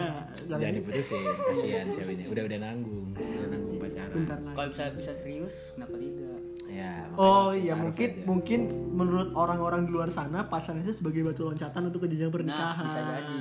ya 0.47 0.55
jangan 0.55 0.75
diputusin 0.79 1.21
kasihan 1.27 1.87
ceweknya. 1.91 2.25
Udah 2.31 2.43
udah 2.47 2.59
nanggung 2.61 3.07
udah 3.13 3.49
nanggung 3.51 3.77
pacaran. 3.83 4.15
Kalau 4.55 4.69
bisa 4.71 4.85
bisa 4.95 5.13
serius 5.13 5.55
kenapa 5.75 5.95
tidak? 5.99 6.41
Ya 6.67 6.93
Oh 7.15 7.51
iya 7.51 7.75
mungkin 7.75 8.11
aja. 8.11 8.23
mungkin 8.27 8.61
menurut 8.93 9.29
orang-orang 9.35 9.87
di 9.87 9.91
luar 9.91 10.11
sana 10.11 10.47
pacaran 10.47 10.83
itu 10.83 10.95
sebagai 10.95 11.23
batu 11.23 11.47
loncatan 11.47 11.83
untuk 11.91 12.07
ke 12.07 12.15
jenjang 12.15 12.31
nah 12.31 12.37
pernikahan. 12.37 12.85
bisa 12.85 13.01
jadi. 13.03 13.39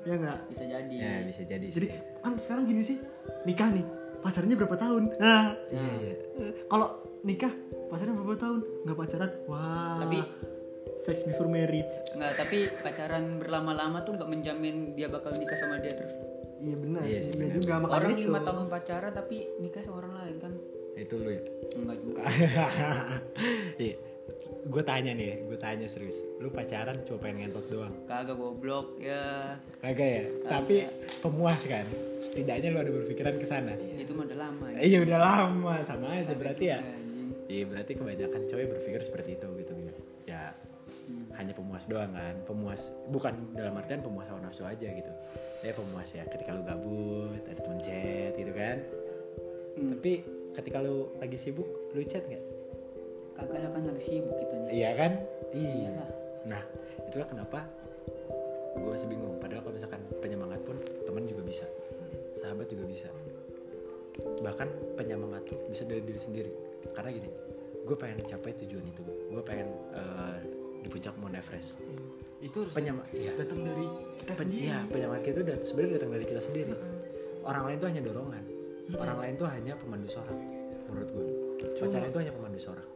Ya 0.00 0.14
enggak? 0.16 0.38
bisa 0.48 0.64
jadi. 0.64 0.94
Ya 0.96 1.12
bisa 1.24 1.42
jadi 1.44 1.66
Jadi 1.68 1.86
sih. 1.88 2.00
kan 2.20 2.32
sekarang 2.36 2.64
gini 2.64 2.82
sih. 2.82 2.96
Nikah 3.44 3.68
nih 3.70 3.84
pacarnya 4.20 4.54
berapa 4.54 4.76
tahun? 4.76 5.02
Nah 5.16 5.44
iya 5.68 5.92
iya 5.98 6.14
kalau 6.66 6.88
nikah 7.20 7.52
pacarnya 7.88 8.14
berapa 8.14 8.36
tahun? 8.36 8.58
Nggak 8.84 8.96
pacaran? 8.98 9.30
Wah. 9.46 9.98
Tapi- 10.00 10.28
sex 10.96 11.24
before 11.24 11.48
marriage. 11.48 11.96
nggak 12.12 12.36
tapi 12.36 12.68
pacaran 12.84 13.40
berlama-lama 13.40 14.04
tuh 14.04 14.20
nggak 14.20 14.28
menjamin 14.28 14.92
dia 14.92 15.08
bakal 15.08 15.32
nikah 15.32 15.56
sama 15.56 15.80
dia 15.80 15.88
terus 15.90 16.12
Iya 16.60 16.76
benar. 16.76 17.02
Iya 17.02 17.18
sih, 17.24 17.32
Iya 17.32 17.40
benar. 17.40 17.54
juga 17.56 17.72
makanya 17.80 17.96
orang 17.96 18.20
lima 18.20 18.40
tahun 18.44 18.64
pacaran 18.68 19.12
tapi 19.16 19.36
nikah 19.56 19.80
sama 19.80 19.96
orang 19.98 20.12
lain 20.20 20.36
kan 20.38 20.52
itu 20.92 21.14
lu 21.16 21.30
ya 21.30 21.42
enggak 21.72 21.96
juga 22.04 22.20
iya 23.80 23.94
gue 24.70 24.82
tanya 24.84 25.12
nih 25.12 25.46
gue 25.46 25.58
tanya 25.58 25.86
serius. 25.86 26.22
Lu 26.38 26.48
pacaran 26.52 27.02
cuma 27.06 27.18
pengen 27.20 27.48
ngentot 27.48 27.66
doang? 27.68 27.94
Kagak 28.06 28.36
goblok 28.36 28.96
ya. 29.00 29.56
Kagak 29.82 30.08
ya? 30.08 30.24
Tapi 30.46 30.76
pemuas 31.20 31.60
kan? 31.64 31.86
Setidaknya 32.20 32.68
lu 32.74 32.78
ada 32.80 32.92
berpikiran 32.92 33.34
ke 33.36 33.46
sana. 33.46 33.74
Itu 33.96 34.12
mah 34.16 34.24
udah 34.28 34.38
lama 34.38 34.64
iya 34.80 34.98
udah 35.02 35.18
lama. 35.18 35.74
Sama 35.84 36.06
aja 36.20 36.34
berarti 36.34 36.64
ya. 36.70 36.78
juga, 36.80 36.96
iya 37.50 37.64
berarti 37.66 37.92
kebanyakan 37.98 38.40
cewek 38.48 38.66
berpikir 38.70 39.00
seperti 39.04 39.30
itu 39.40 39.48
gitu. 39.60 39.74
Ya 40.28 40.54
hanya 41.36 41.52
pemuas 41.56 41.84
doang 41.90 42.12
kan? 42.12 42.34
Pemuas 42.46 42.92
bukan 43.08 43.34
dalam 43.56 43.74
artian 43.78 44.04
pemuas 44.04 44.28
hawa 44.28 44.44
nafsu 44.44 44.66
aja 44.66 44.88
gitu. 44.88 45.12
Ya 45.60 45.72
pemuas 45.76 46.08
ya 46.12 46.24
ketika 46.28 46.56
lu 46.56 46.62
gabut 46.64 47.40
ada 47.44 47.60
temen 47.60 47.80
chat 47.84 48.32
gitu 48.36 48.52
kan? 48.56 48.78
Hmm. 49.80 49.96
tapi 49.96 50.12
ketika 50.52 50.82
lu 50.82 51.14
lagi 51.22 51.38
sibuk 51.38 51.66
lu 51.94 52.02
chat 52.02 52.26
nggak 52.26 52.42
lah 53.58 53.70
kan 53.70 53.82
lagi 53.86 54.02
sibuk 54.02 54.34
kitanya 54.38 54.68
iya 54.70 54.90
kan? 54.94 55.12
Iya. 55.50 55.72
Iyalah. 55.90 56.08
nah 56.46 56.62
itulah 57.10 57.26
kenapa 57.26 57.58
gue 58.70 58.90
masih 58.90 59.08
bingung. 59.10 59.34
Padahal 59.42 59.66
kalau 59.66 59.74
misalkan 59.74 60.00
penyemangat 60.22 60.60
pun 60.62 60.78
teman 61.04 61.26
juga 61.26 61.42
bisa. 61.42 61.66
Sahabat 62.38 62.70
juga 62.70 62.86
bisa. 62.86 63.10
Bahkan 64.40 64.68
penyemangat 64.94 65.42
tuh 65.50 65.58
bisa 65.68 65.82
dari 65.84 66.00
diri 66.06 66.20
sendiri. 66.20 66.50
Karena 66.94 67.10
gini 67.10 67.30
gue 67.82 67.96
pengen 67.98 68.22
capai 68.24 68.54
tujuan 68.62 68.84
itu. 68.86 69.02
Gue 69.02 69.42
pengen 69.42 69.68
eh, 69.90 70.38
di 70.80 70.88
puncak 70.88 71.18
Mount 71.18 71.34
Everest. 71.34 71.82
Itu 72.40 72.64
harus 72.64 72.72
penyema 72.72 73.04
iya. 73.12 73.36
datang 73.36 73.60
dari 73.66 73.84
kita 74.22 74.32
Pen- 74.32 74.48
sendiri. 74.48 74.64
iya 74.64 74.78
penyemangat 74.88 75.24
itu 75.28 75.40
dat- 75.44 75.64
sebenarnya 75.66 75.92
datang 76.00 76.10
dari 76.14 76.24
kita 76.24 76.40
sendiri. 76.40 76.72
Orang 77.44 77.62
lain 77.68 77.76
tuh 77.82 77.88
hanya 77.90 78.02
dorongan. 78.06 78.44
Orang 78.96 79.18
lain 79.18 79.34
tuh 79.36 79.48
hanya 79.50 79.74
pemandu 79.76 80.08
sorak 80.08 80.60
menurut 80.90 81.10
gue 81.14 81.26
pacaran 81.78 82.10
itu 82.10 82.18
hanya 82.18 82.32
pemandu 82.34 82.58
sorak 82.58 82.86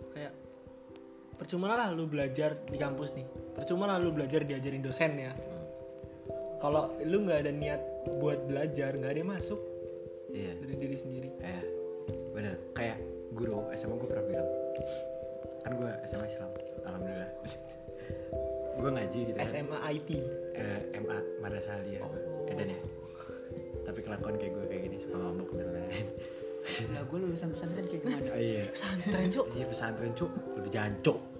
percuma 1.44 1.76
lah 1.76 1.92
lu 1.92 2.08
belajar 2.08 2.56
di 2.64 2.80
kampus 2.80 3.12
nih. 3.12 3.28
Percuma 3.52 3.84
lah 3.84 4.00
lu 4.00 4.16
belajar 4.16 4.48
diajarin 4.48 4.80
dosen 4.80 5.12
ya. 5.20 5.36
Kalau 6.56 6.96
lu 7.04 7.28
nggak 7.28 7.44
ada 7.44 7.52
niat 7.52 7.80
buat 8.16 8.48
belajar, 8.48 8.96
nggak 8.96 9.12
ada 9.12 9.20
yang 9.20 9.28
masuk 9.36 9.60
iya 10.32 10.56
dari 10.56 10.74
diri 10.80 10.96
sendiri. 10.96 11.28
Eh, 11.44 11.62
bener. 12.32 12.56
Kayak 12.72 12.96
guru 13.36 13.68
SMA 13.76 13.92
gue 14.00 14.08
pernah 14.08 14.24
bilang, 14.24 14.48
kan 15.60 15.72
gue 15.76 15.92
SMA 16.08 16.26
Islam, 16.32 16.50
alhamdulillah. 16.88 17.30
gue 18.80 18.90
ngaji 18.96 19.18
gitu 19.28 19.36
kan. 19.36 19.44
SMA 19.44 19.78
IT. 20.00 20.10
Eh, 20.56 20.80
MA 21.04 21.18
Madrasah 21.44 21.76
Aliyah 21.76 22.08
gue, 22.08 22.22
Edan 22.56 22.72
ya. 22.72 22.80
Tapi 23.84 24.00
kelakuan 24.00 24.40
kayak 24.40 24.52
gue 24.56 24.64
kayak 24.72 24.82
gini 24.88 24.96
suka 24.96 25.20
ngambek 25.20 25.48
dan 25.60 25.68
lain-lain. 25.76 26.08
lah 26.96 27.04
gue 27.04 27.18
lulusan 27.20 27.52
pesantren 27.52 27.84
kayak 27.84 28.00
gimana 28.08 28.32
Oh, 28.32 28.40
iya. 28.40 28.64
Pesantren 28.72 29.28
cuk. 29.28 29.46
Iya 29.52 29.64
pesantren 29.68 30.12
cuk, 30.16 30.32
lebih 30.56 30.72
jancuk. 30.72 31.33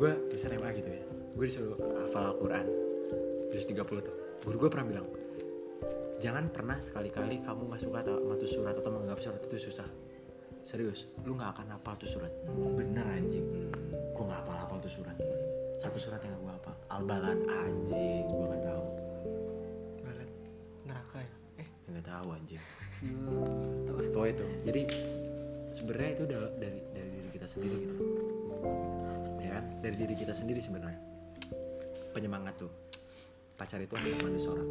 Gue 0.00 0.16
bisa 0.32 0.48
SMA 0.48 0.72
gitu 0.80 0.88
ya. 0.88 1.02
Gue 1.36 1.44
disuruh 1.44 1.76
hafal 2.00 2.32
Al-Quran. 2.32 2.64
Juz 3.52 3.68
30 3.68 3.84
tuh. 4.00 4.16
Guru 4.40 4.56
gue 4.56 4.70
pernah 4.72 4.86
bilang, 4.88 5.06
jangan 6.24 6.48
pernah 6.48 6.80
sekali-kali 6.80 7.44
kamu 7.44 7.68
nggak 7.68 7.84
suka 7.84 8.00
tuh 8.08 8.48
surat 8.48 8.72
atau 8.80 8.88
menganggap 8.96 9.20
surat 9.20 9.40
itu 9.44 9.68
susah. 9.68 9.84
Serius, 10.64 11.04
lu 11.28 11.36
nggak 11.36 11.52
akan 11.52 11.76
hafal 11.76 12.00
tuh 12.00 12.08
surat. 12.08 12.32
Bener 12.48 13.04
anjing. 13.12 13.44
Gue 14.16 14.24
nggak 14.24 14.40
hafal 14.40 14.56
hafal 14.64 14.78
tuh 14.80 14.88
surat. 14.88 15.16
Satu 15.76 16.00
surat 16.00 16.24
yang 16.24 16.32
gue 16.40 16.48
hafal. 16.48 16.72
Al-Balad 16.88 17.36
anjing, 17.44 18.24
gue 18.24 18.46
nggak 18.48 18.64
tahu. 18.64 18.84
Barat 20.00 20.30
neraka 20.88 21.18
ya. 21.20 21.34
Eh, 21.60 21.68
Nggak 21.92 22.04
tahu 22.08 22.26
anjing. 22.32 22.62
tahu. 23.84 23.96
Pokoknya 24.16 24.32
itu. 24.32 24.46
Jadi 24.64 24.82
sebenarnya 25.76 26.10
itu 26.16 26.24
dari 26.24 26.48
dari 26.88 27.08
diri 27.12 27.28
kita 27.36 27.44
sendiri 27.44 27.76
gitu. 27.84 27.94
Dari 29.80 29.96
diri 29.96 30.12
kita 30.12 30.36
sendiri 30.36 30.60
sebenarnya. 30.60 31.00
Penyemangat 32.12 32.60
tuh. 32.60 32.68
Pacar 33.56 33.80
itu 33.80 33.96
hanya 33.96 34.12
manusia 34.20 34.52
seorang. 34.52 34.68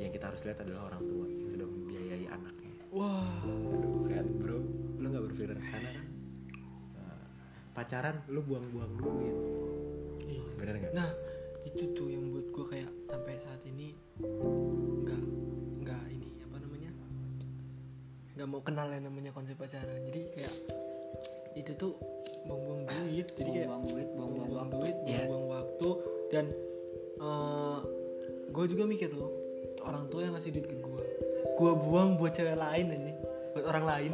Yang 0.00 0.10
kita 0.16 0.24
harus 0.32 0.40
lihat 0.48 0.58
adalah 0.64 0.82
orang 0.88 1.02
tua 1.04 1.24
yang 1.28 1.48
sudah 1.52 1.68
membiayai 1.68 2.26
anaknya. 2.32 2.72
Wah. 2.88 3.44
Aduh 3.44 4.08
kan 4.08 4.26
bro, 4.40 4.58
lu 4.96 5.06
nggak 5.12 5.24
berpikir 5.28 5.52
ke 5.52 5.64
sana 5.68 5.88
kan? 5.92 6.06
Nah, 6.96 7.20
pacaran 7.76 8.16
lu 8.32 8.40
buang-buang 8.44 8.92
duit, 8.96 9.36
Iya. 10.24 10.44
bener 10.56 10.74
nggak? 10.80 10.92
Nah, 10.96 11.10
itu 11.68 11.84
tuh 11.92 12.08
yang 12.08 12.32
buat 12.32 12.48
gue 12.48 12.64
kayak 12.64 12.90
sampai 13.12 13.36
saat 13.44 13.60
ini 13.68 13.92
nggak 15.04 15.22
nggak 15.84 16.02
ini 16.08 16.28
apa 16.48 16.56
namanya 16.64 16.90
nggak 18.40 18.48
mau 18.48 18.62
kenal 18.64 18.88
yang 18.88 19.04
namanya 19.04 19.36
konsep 19.36 19.58
pacaran. 19.60 20.00
Jadi 20.08 20.20
kayak 20.32 20.54
itu 21.58 21.72
tuh 21.74 21.92
buang-buang 22.48 22.82
duit. 22.88 23.26
Jadi 23.36 23.50
kayak 23.52 23.68
buang 23.68 23.84
duit 23.84 24.08
buang 24.16 24.30
buang 24.32 24.48
buang-buang 24.48 24.70
duit, 24.72 24.96
buang-buang 25.04 25.46
waktu 25.52 25.88
dan 26.32 26.44
gue 28.48 28.64
juga 28.66 28.84
mikir 28.88 29.12
tuh 29.12 29.30
orang 29.84 30.08
tua 30.08 30.26
yang 30.26 30.34
ngasih 30.34 30.50
duit 30.50 30.66
ke 30.66 30.76
gue, 30.76 31.02
gue 31.54 31.72
buang 31.78 32.16
buat 32.16 32.32
cewek 32.32 32.56
lain 32.58 32.86
ini, 32.90 33.12
buat 33.54 33.64
orang 33.68 33.84
lain. 33.86 34.12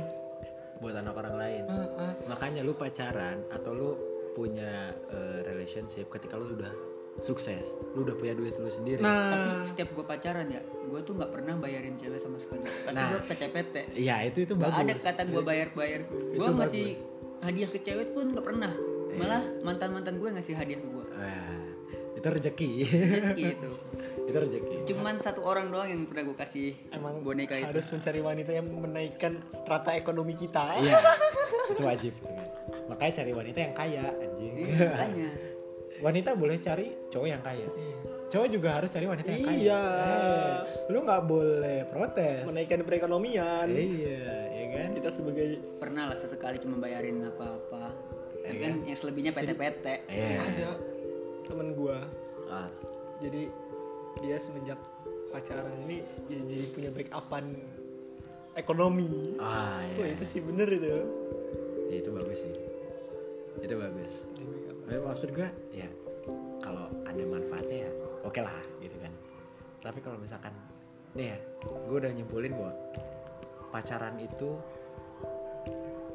Buat 0.83 1.01
anak 1.01 1.15
orang 1.17 1.37
lain. 1.39 1.63
Ah, 1.71 1.89
ah. 1.97 2.13
makanya 2.29 2.61
lu 2.61 2.77
pacaran 2.77 3.41
atau 3.49 3.73
lu 3.73 3.91
punya 4.35 4.93
eh, 5.09 5.47
relationship 5.47 6.11
ketika 6.11 6.35
lu 6.37 6.53
udah 6.59 6.75
sukses 7.23 7.79
lu 7.95 8.03
udah 8.03 8.19
punya 8.19 8.35
duit 8.35 8.59
lu 8.59 8.67
sendiri 8.67 8.99
tapi 8.99 9.07
Nah, 9.07 9.63
setiap 9.63 9.95
gue 9.95 10.03
pacaran 10.03 10.51
ya 10.51 10.59
gue 10.67 11.01
tuh 11.07 11.15
nggak 11.15 11.31
pernah 11.31 11.55
bayarin 11.63 11.95
cewek 11.95 12.19
sama 12.19 12.43
sekali 12.43 12.67
pasti 12.67 12.91
Nah. 12.91 13.15
gue 13.15 13.23
PT-PT 13.23 13.75
iya 13.95 14.17
itu 14.27 14.43
itu 14.43 14.59
Gak 14.59 14.67
bagus 14.67 14.83
ada 14.83 14.95
kata 14.99 15.23
gue 15.31 15.43
bayar-bayar 15.47 16.01
Gue 16.11 16.35
Itu 16.35 16.51
ngasih 16.59 16.89
hadiah 17.45 17.69
ke 17.69 17.79
cewek 17.79 18.11
pun 18.11 18.33
gak 18.33 18.45
pernah. 18.45 18.73
Malah 19.15 19.43
mantan-mantan 19.63 20.19
gue 20.19 20.27
ngasih 20.27 20.59
hadiah 20.59 20.81
ke 20.81 20.89
gue 20.91 21.07
Wah, 21.15 21.55
itu 22.19 22.27
rezeki. 22.27 22.71
Gitu 23.39 23.71
itu. 24.27 24.35
Rezeki. 24.35 24.75
Cuman 24.91 25.23
satu 25.23 25.47
orang 25.47 25.71
doang 25.71 25.87
yang 25.87 26.03
pernah 26.11 26.27
gue 26.27 26.37
kasih 26.37 26.75
emang 26.91 27.23
boneka 27.23 27.55
itu. 27.55 27.71
harus 27.71 27.87
mencari 27.93 28.19
wanita 28.19 28.51
yang 28.51 28.67
menaikkan 28.67 29.33
strata 29.47 29.95
ekonomi 29.95 30.35
kita. 30.35 30.81
iya. 30.83 30.99
Itu 31.71 31.81
wajib. 31.87 32.13
Makanya 32.91 33.13
cari 33.23 33.33
wanita 33.33 33.59
yang 33.63 33.75
kaya 33.79 34.05
anjing. 34.11 34.55
Iya, 34.59 34.79
makanya. 34.91 35.29
Wanita 36.03 36.31
boleh 36.35 36.57
cari 36.59 36.87
cowok 37.09 37.29
yang 37.31 37.43
kaya. 37.47 37.69
Cowok 38.29 38.49
juga 38.51 38.69
harus 38.83 38.91
cari 38.91 39.07
wanita 39.07 39.29
yang 39.31 39.45
kaya. 39.47 39.61
Iya. 39.63 39.83
Eh, 39.87 40.57
lu 40.91 40.99
nggak 41.07 41.23
boleh 41.25 41.79
protes. 41.89 42.43
Menaikkan 42.45 42.83
perekonomian. 42.83 43.67
iya 43.71 44.44
Kita 45.05 45.21
sebagai 45.21 45.61
Pernah 45.77 46.09
lah 46.09 46.17
sesekali 46.17 46.57
cuma 46.65 46.81
bayarin 46.81 47.21
apa-apa. 47.29 47.93
Iya. 48.41 48.49
Ya 48.49 48.53
kan 48.57 48.73
yang 48.89 48.97
selebihnya 48.97 49.37
PT-PT 49.37 50.09
iya. 50.09 50.41
ada 50.41 50.81
temen 51.45 51.77
gua. 51.77 52.09
Ah, 52.49 52.73
jadi 53.21 53.53
dia 54.25 54.41
semenjak 54.41 54.81
pacaran 55.29 55.77
ini 55.85 56.01
ya 56.33 56.41
jadi 56.49 56.65
punya 56.73 56.89
backupan 56.97 57.53
ekonomi. 58.57 59.37
ah 59.45 59.85
Wah 60.01 60.09
iya. 60.09 60.17
itu 60.17 60.25
sih 60.25 60.41
bener 60.41 60.73
itu. 60.73 60.89
Ya, 61.93 62.01
itu 62.01 62.09
bagus 62.09 62.41
sih. 62.41 62.55
Itu 63.61 63.77
bagus. 63.77 64.25
Tapi 64.89 65.01
maksud 65.05 65.37
gue 65.37 65.49
ya 65.77 65.89
kalau 66.65 66.89
ada 67.05 67.23
manfaatnya 67.29 67.77
ya 67.85 67.91
oke 68.25 68.41
lah 68.41 68.57
gitu 68.81 68.97
kan. 69.05 69.13
Tapi 69.85 70.01
kalau 70.01 70.17
misalkan 70.17 70.57
nih 71.13 71.37
ya, 71.37 71.39
gue 71.93 71.93
udah 71.93 72.09
nyimpulin 72.09 72.57
bahwa 72.57 72.73
pacaran 73.69 74.17
itu 74.17 74.57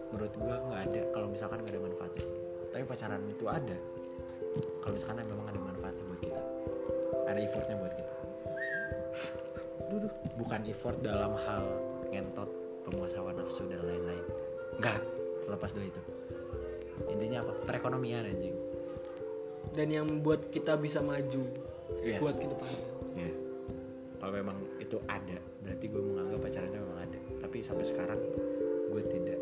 menurut 0.10 0.34
gue 0.34 0.56
nggak 0.70 0.82
ada 0.90 1.02
kalau 1.14 1.28
misalkan 1.30 1.58
nggak 1.62 1.74
ada 1.78 1.84
manfaatnya. 1.86 2.26
Tapi 2.70 2.84
pacaran 2.86 3.22
itu 3.26 3.46
ada 3.50 3.78
kalau 4.82 4.94
misalkan 4.96 5.22
memang 5.28 5.48
ada 5.50 5.60
manfaatnya 5.62 6.04
buat 6.10 6.22
kita, 6.22 6.42
ada 7.30 7.40
effortnya 7.40 7.76
buat 7.78 7.94
kita. 7.94 8.16
Duduh, 9.90 10.14
bukan 10.38 10.60
effort 10.70 10.98
dalam 11.02 11.34
hal 11.34 11.66
ngentot, 12.10 12.50
pemuas 12.86 13.14
hawa 13.18 13.34
nafsu 13.34 13.66
dan 13.70 13.82
lain-lain. 13.86 14.26
Enggak, 14.78 15.02
lepas 15.50 15.70
dari 15.74 15.90
itu. 15.90 16.02
Intinya 17.10 17.46
apa? 17.46 17.54
Perekonomian 17.66 18.26
anjing. 18.26 18.58
Dan 19.74 19.88
yang 19.94 20.06
membuat 20.10 20.50
kita 20.50 20.78
bisa 20.78 21.02
maju 21.02 21.46
Iya. 22.00 22.18
buat 22.22 22.38
ke 22.38 22.46
depannya. 22.46 22.82
Ya. 23.18 23.32
Kalau 24.20 24.34
memang 24.34 24.58
itu 24.78 24.98
ada, 25.10 25.38
berarti 25.66 25.86
gue 25.90 26.02
menganggap 26.02 26.40
pacaran 26.42 26.70
itu 26.70 26.80
memang 26.80 27.00
ada. 27.02 27.20
Tapi 27.46 27.58
sampai 27.66 27.86
sekarang 27.86 28.20
gue 28.90 29.04
tidak 29.10 29.39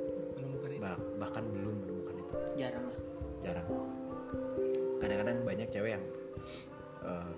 bahkan 1.17 1.43
belum 1.49 1.75
menemukan 1.83 2.15
itu. 2.17 2.33
Jarang 2.57 2.85
lah. 2.85 2.97
Jarang. 3.41 3.65
Kadang-kadang 4.97 5.37
banyak 5.45 5.67
cewek 5.69 5.91
yang 5.97 6.03
eh, 7.05 7.31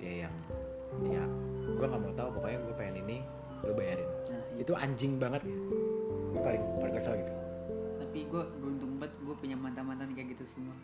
ya 0.00 0.12
yang 0.26 0.34
ya 1.06 1.22
gue 1.70 1.86
nggak 1.86 2.02
mau 2.02 2.14
tahu 2.16 2.28
pokoknya 2.40 2.58
gue 2.66 2.74
pengen 2.74 2.96
ini 3.06 3.16
lo 3.62 3.72
bayarin. 3.76 4.08
Nah 4.08 4.40
iya. 4.56 4.62
itu 4.64 4.72
anjing 4.74 5.12
banget 5.20 5.42
gue 6.30 6.40
paling 6.40 6.62
paling 6.80 6.94
kesel 6.96 7.14
gitu. 7.20 7.32
Tapi 8.00 8.18
gue 8.26 8.42
beruntung 8.58 8.92
banget 8.98 9.12
gue 9.22 9.34
punya 9.38 9.56
mantan 9.58 9.84
mantan 9.86 10.10
kayak 10.16 10.34
gitu 10.34 10.44
semua. 10.48 10.74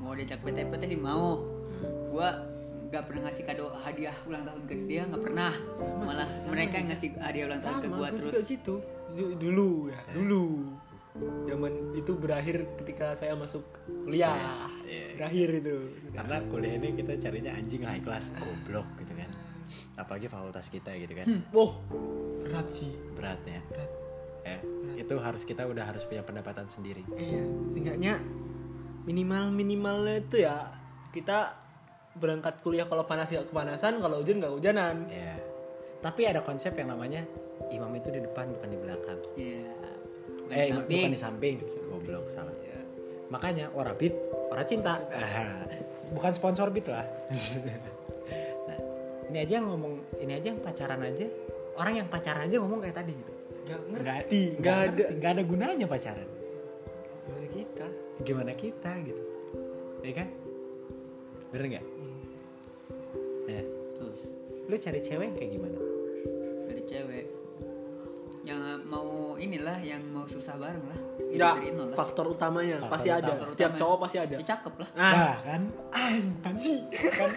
Mau 0.00 0.16
diajak 0.16 0.40
PT-PT 0.42 0.82
sih 0.96 1.00
mau. 1.00 1.44
Gue 2.10 2.28
nggak 2.92 3.08
pernah 3.08 3.20
ngasih 3.28 3.44
kado 3.48 3.72
hadiah 3.84 4.16
ulang 4.28 4.44
tahun 4.44 4.62
ke 4.68 4.74
dia 4.88 5.02
nggak 5.06 5.22
pernah. 5.22 5.52
Sama 5.76 6.04
malah 6.04 6.28
sama 6.40 6.52
mereka 6.56 6.74
yang 6.80 6.88
aja. 6.88 6.94
ngasih 6.96 7.08
hadiah 7.20 7.44
ulang 7.48 7.60
tahun 7.60 7.76
ke 7.78 7.86
sama 7.86 7.96
gue 7.96 8.08
terus. 8.08 8.24
juga 8.24 8.40
gitu. 8.48 8.74
Du- 9.12 9.36
dulu 9.36 9.68
ya 9.92 10.00
dulu 10.16 10.44
zaman 11.44 11.92
itu 11.92 12.16
berakhir 12.16 12.64
ketika 12.80 13.12
saya 13.12 13.36
masuk 13.36 13.64
kuliah. 14.04 14.68
Iya. 14.88 15.16
berakhir 15.16 15.48
itu. 15.60 15.76
Karena 16.12 16.36
kuliah 16.48 16.74
ini 16.80 16.88
kita 16.96 17.12
carinya 17.20 17.52
anjing 17.52 17.82
high 17.84 18.02
class 18.02 18.32
goblok 18.36 18.88
gitu 19.00 19.12
kan. 19.12 19.30
Apalagi 19.96 20.26
fakultas 20.28 20.66
kita 20.72 20.92
gitu 20.96 21.12
kan. 21.16 21.26
Wow 21.52 21.80
berat 22.42 22.68
sih. 22.68 22.92
Berat 23.16 23.40
ya. 23.46 23.60
Berat. 23.70 23.90
Ya. 24.42 24.58
Itu 24.98 25.14
harus 25.22 25.46
kita 25.46 25.64
udah 25.64 25.84
harus 25.86 26.02
punya 26.08 26.24
pendapatan 26.24 26.66
sendiri. 26.66 27.04
Iya. 27.14 27.44
Seenggaknya 27.70 28.18
minimal 29.06 29.50
minimalnya 29.50 30.22
itu 30.22 30.46
ya 30.46 30.70
kita 31.10 31.58
berangkat 32.12 32.60
kuliah 32.60 32.84
kalau 32.84 33.08
panas 33.08 33.32
ya 33.32 33.42
kepanasan 33.42 34.00
kalau 34.00 34.20
hujan 34.20 34.40
nggak 34.40 34.52
hujanan. 34.52 35.08
Ya 35.08 35.52
tapi 36.02 36.26
ada 36.26 36.42
konsep 36.42 36.74
yang 36.74 36.90
namanya 36.90 37.22
imam 37.70 37.94
itu 37.94 38.10
di 38.10 38.18
depan 38.18 38.50
bukan 38.58 38.68
di 38.68 38.78
belakang. 38.82 39.18
Ya 39.38 39.70
bukan 40.52 40.60
eh 40.60 40.68
samping. 40.68 41.00
bukan 41.00 41.10
di 41.16 41.20
samping. 41.20 41.56
goblok 41.88 42.26
salah. 42.28 42.54
Ya. 42.60 42.78
makanya 43.32 43.72
ora 43.72 43.96
beat 43.96 44.12
ora 44.52 44.62
cinta. 44.68 45.00
Bukan 46.12 46.32
sponsor 46.36 46.68
beat 46.68 46.86
lah. 46.88 47.08
Nah, 48.62 48.78
ini 49.32 49.38
aja 49.48 49.52
yang 49.60 49.66
ngomong 49.72 50.20
ini 50.20 50.32
aja 50.36 50.52
yang 50.52 50.60
pacaran 50.60 51.00
aja. 51.00 51.26
Orang 51.72 51.96
yang 51.96 52.08
pacaran 52.12 52.46
aja 52.46 52.60
ngomong 52.60 52.84
kayak 52.84 52.96
tadi 53.00 53.12
gitu. 53.16 53.32
Nggak 53.64 53.80
ngerti. 53.88 54.42
Nggak 54.60 54.76
ada 54.76 55.04
nggak 55.16 55.30
ada 55.32 55.42
gunanya 55.42 55.86
pacaran. 55.88 56.28
Gimana 57.24 57.48
kita? 57.48 57.86
Gimana 58.22 58.52
kita 58.52 58.92
gitu. 59.08 59.22
Ya 60.04 60.12
kan? 60.12 60.28
Bener 61.48 61.66
nggak? 61.76 61.86
Ya 63.48 63.62
Tuh, 63.98 64.14
lu 64.70 64.76
cari 64.78 65.00
cewek 65.02 65.30
kayak 65.34 65.50
gimana? 65.56 65.78
Dari 66.68 66.82
cewek 66.86 67.24
yang 68.42 68.58
mau 68.90 69.38
inilah 69.38 69.78
yang 69.86 70.02
mau 70.10 70.26
susah 70.26 70.58
bareng 70.58 70.82
lah. 70.82 70.98
Ya 71.32 71.54
lah. 71.54 71.94
faktor 71.94 72.26
utamanya. 72.34 72.82
Faktor 72.82 72.92
pasti 72.92 73.08
ada. 73.08 73.32
Faktor 73.38 73.48
setiap 73.48 73.70
utama. 73.70 73.80
cowok 73.80 73.96
pasti 74.02 74.18
ada. 74.18 74.36
Ya 74.36 74.46
cakep 74.46 74.74
lah. 74.82 74.88
Nah. 74.98 75.12
Nah, 75.14 75.36
kan? 75.46 75.62
Anjing. 76.42 76.80
Kan? 76.90 77.30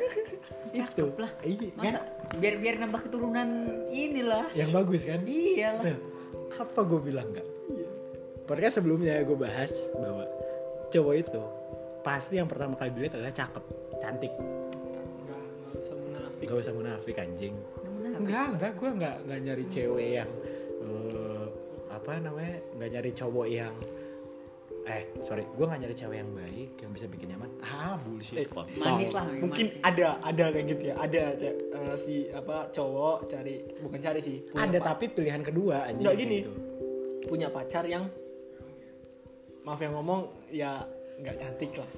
Itu 0.65 0.81
cakep 0.81 1.15
lah. 1.21 1.31
Iya 1.45 1.69
kan? 1.77 1.93
Biar 2.41 2.55
biar 2.57 2.75
nambah 2.81 3.01
keturunan 3.05 3.49
inilah. 3.93 4.45
Yang 4.57 4.69
bagus 4.73 5.01
kan? 5.05 5.19
Iyalah 5.23 5.83
Tuh, 5.85 5.99
apa 6.57 6.79
gue 6.81 6.99
bilang 6.99 7.27
nggak? 7.31 7.47
Podcast 8.45 8.77
sebelumnya 8.81 9.21
gue 9.25 9.37
bahas 9.37 9.73
bahwa 9.93 10.25
cowok 10.89 11.15
itu 11.17 11.41
pasti 12.05 12.37
yang 12.37 12.49
pertama 12.49 12.77
kali 12.77 12.93
dilihat 12.93 13.17
adalah 13.17 13.33
cakep 13.33 13.63
cantik. 14.01 14.33
Nggak 14.33 15.41
nggak 15.41 15.73
usah 15.77 15.95
munafik. 15.97 16.45
Gak 16.49 16.59
usah 16.61 16.73
munafik 16.73 17.15
anjing. 17.21 17.55
Enggak 18.05 18.45
enggak 18.57 18.71
gue 18.77 18.89
nggak 18.89 19.15
nggak 19.29 19.39
nyari 19.45 19.65
cewek 19.69 20.09
yang 20.21 20.29
eh, 20.85 21.45
apa 21.87 22.11
namanya 22.17 22.55
nggak 22.73 22.89
nyari 22.91 23.11
cowok 23.11 23.47
yang 23.47 23.73
eh 24.85 25.01
sorry 25.19 25.41
gue 25.41 25.65
nggak 25.65 25.81
nyari 25.81 25.95
cewek 25.95 26.17
yang 26.19 26.31
baik 26.31 26.69
yang 26.77 26.91
bisa 26.93 27.05
bikin 27.07 27.33
nyaman 27.33 27.49
ah 27.59 27.97
bullshit 27.97 28.37
Eh, 28.37 28.47
manis 28.75 29.09
lah 29.11 29.25
mungkin 29.33 29.65
manis. 29.71 29.81
ada 29.83 30.07
ada 30.21 30.45
kayak 30.47 30.65
gitu 30.69 30.83
ya 30.85 30.95
ada 30.95 31.23
eh, 31.33 31.95
si 31.95 32.13
apa 32.29 32.69
cowok 32.69 33.17
cari 33.25 33.55
bukan 33.79 33.99
cari 33.99 34.19
sih 34.19 34.45
punya 34.45 34.61
ada 34.63 34.77
tapi 34.83 35.09
pilihan 35.09 35.41
kedua 35.41 35.89
anjing 35.89 36.05
Nggak, 36.05 36.15
gini. 36.15 36.37
gitu. 36.39 36.51
punya 37.25 37.49
pacar 37.49 37.81
yang 37.83 38.05
maaf 39.63 39.79
yang 39.79 39.93
ngomong 39.93 40.21
ya 40.49 40.85
nggak 41.17 41.35
cantik 41.35 41.73
lah 41.75 41.89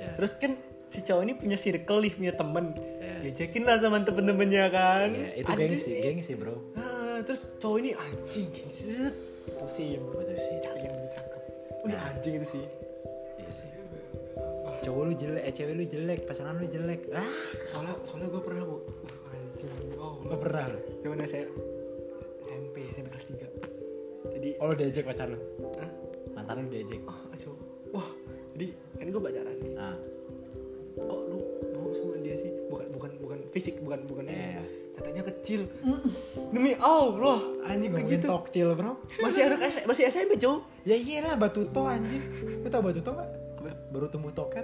Ya. 0.00 0.16
terus 0.16 0.32
kan 0.34 0.56
si 0.86 1.04
cowok 1.04 1.22
ini 1.22 1.34
punya 1.34 1.56
circle 1.56 2.00
nih 2.00 2.08
punya 2.10 2.32
temen 2.32 2.72
Ya. 2.96 3.14
diajakin 3.20 3.62
lah 3.62 3.76
sama 3.76 4.00
temen-temennya 4.00 4.64
kan 4.70 5.08
Iya, 5.12 5.30
itu 5.36 5.50
gengsi 5.52 5.90
gengsi 5.92 6.32
bro 6.34 6.56
Ah, 6.72 6.99
terus 7.30 7.46
cowok 7.62 7.78
ini 7.78 7.90
anjing 7.94 8.50
set 8.66 9.14
putusin 9.46 10.02
betul 10.02 10.34
sih 10.34 10.58
cari 10.66 10.82
yang 10.82 10.98
lebih 10.98 11.14
cakep. 11.14 11.42
Wih 11.86 11.94
Nah. 11.94 12.10
anjing 12.10 12.34
itu 12.42 12.46
sih. 12.58 12.64
Iya 13.38 13.50
sih. 13.54 13.70
Cowok 14.82 15.02
lu 15.06 15.14
jelek 15.14 15.42
eh 15.46 15.54
cewek 15.54 15.74
lu 15.78 15.84
jelek 15.86 16.20
pasangan 16.26 16.58
lu 16.58 16.66
jelek. 16.66 17.06
Ah 17.14 17.22
soalnya 17.70 17.94
soalnya 18.02 18.34
gue 18.34 18.42
pernah 18.42 18.66
bu. 18.66 18.82
Uh, 18.82 19.30
anjing. 19.30 19.70
Wow 19.94 20.26
lo 20.26 20.36
pernah? 20.42 20.74
Lu 20.74 20.78
gimana 21.06 21.22
saya? 21.30 21.46
SMP 22.42 22.90
SMP 22.90 23.14
kelas 23.14 23.26
3 23.30 24.34
jadi 24.34 24.48
oh 24.58 24.66
lu 24.66 24.74
diajak 24.74 25.06
pacar 25.06 25.30
lu? 25.30 25.38
Hah? 25.78 25.90
mantan 26.34 26.66
lu 26.66 26.68
diajak. 26.74 26.98
Oh 27.06 27.30
aco 27.30 27.50
wah 27.94 28.08
jadi 28.58 28.74
kan 28.98 29.06
gue 29.06 29.22
pacaran. 29.22 29.54
Nih 29.62 29.72
ah. 29.78 29.94
Kok 30.98 31.20
lu 31.30 31.38
mau 31.78 31.94
sama 31.94 32.18
dia 32.26 32.34
sih? 32.34 32.50
Bukan 32.66 32.90
bukan 32.90 33.10
bukan 33.22 33.38
fisik 33.54 33.78
bukan 33.86 34.02
bukan 34.10 34.26
ini 34.26 34.79
Tatanya 35.00 35.24
kecil. 35.24 35.64
Demi 36.52 36.76
Allah. 36.76 37.40
Anjing 37.64 37.88
Kayak 37.90 38.06
gitu. 38.12 38.26
tokcil 38.28 38.68
bro. 38.74 39.00
Masih 39.16 39.48
anak 39.48 39.64
S- 39.64 39.84
masih 39.84 40.04
SMP 40.06 40.36
cow 40.36 40.60
ya 40.82 40.92
iyalah 40.92 41.34
batuto 41.34 41.88
anjing. 41.88 42.20
Lu 42.60 42.68
tau 42.68 42.84
batuto 42.84 43.10
gak 43.10 43.28
baru 43.90 44.06
tumbuh 44.06 44.28
toket. 44.30 44.62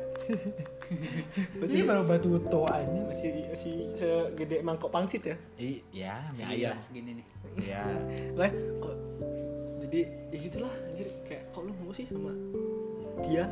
Masih- 1.60 1.82
baru 1.82 2.04
batuto 2.04 2.68
anjing. 2.68 3.04
Masih 3.06 3.28
masih 3.48 3.74
segede 3.96 4.60
mangkok 4.60 4.92
pangsit 4.92 5.24
ya? 5.24 5.36
Iya 5.56 6.14
mie 6.32 6.44
ayam. 6.46 6.76
segini 6.78 7.16
nih. 7.16 7.26
Iya. 7.58 7.82
Lah 8.38 8.50
kok 8.78 8.94
jadi 9.80 10.00
ya 10.28 10.38
gitulah 10.38 10.72
anjir. 10.84 11.08
Kayak 11.24 11.48
kok 11.50 11.64
lu 11.64 11.72
mau 11.80 11.90
sih 11.90 12.04
sama 12.04 12.28
dia? 13.24 13.48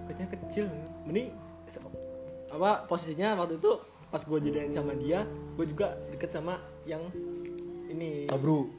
Takutnya 0.00 0.26
kecil. 0.32 0.64
Mending 1.04 1.28
apa 2.48 2.86
posisinya 2.86 3.34
waktu 3.34 3.58
itu 3.58 3.72
pas 4.14 4.22
gue 4.22 4.38
jadian 4.46 4.70
sama 4.70 4.94
dia 4.94 5.26
gue 5.58 5.66
juga 5.66 5.98
deket 6.14 6.30
sama 6.30 6.54
yang 6.86 7.02
ini. 7.90 8.30
Tobru 8.30 8.70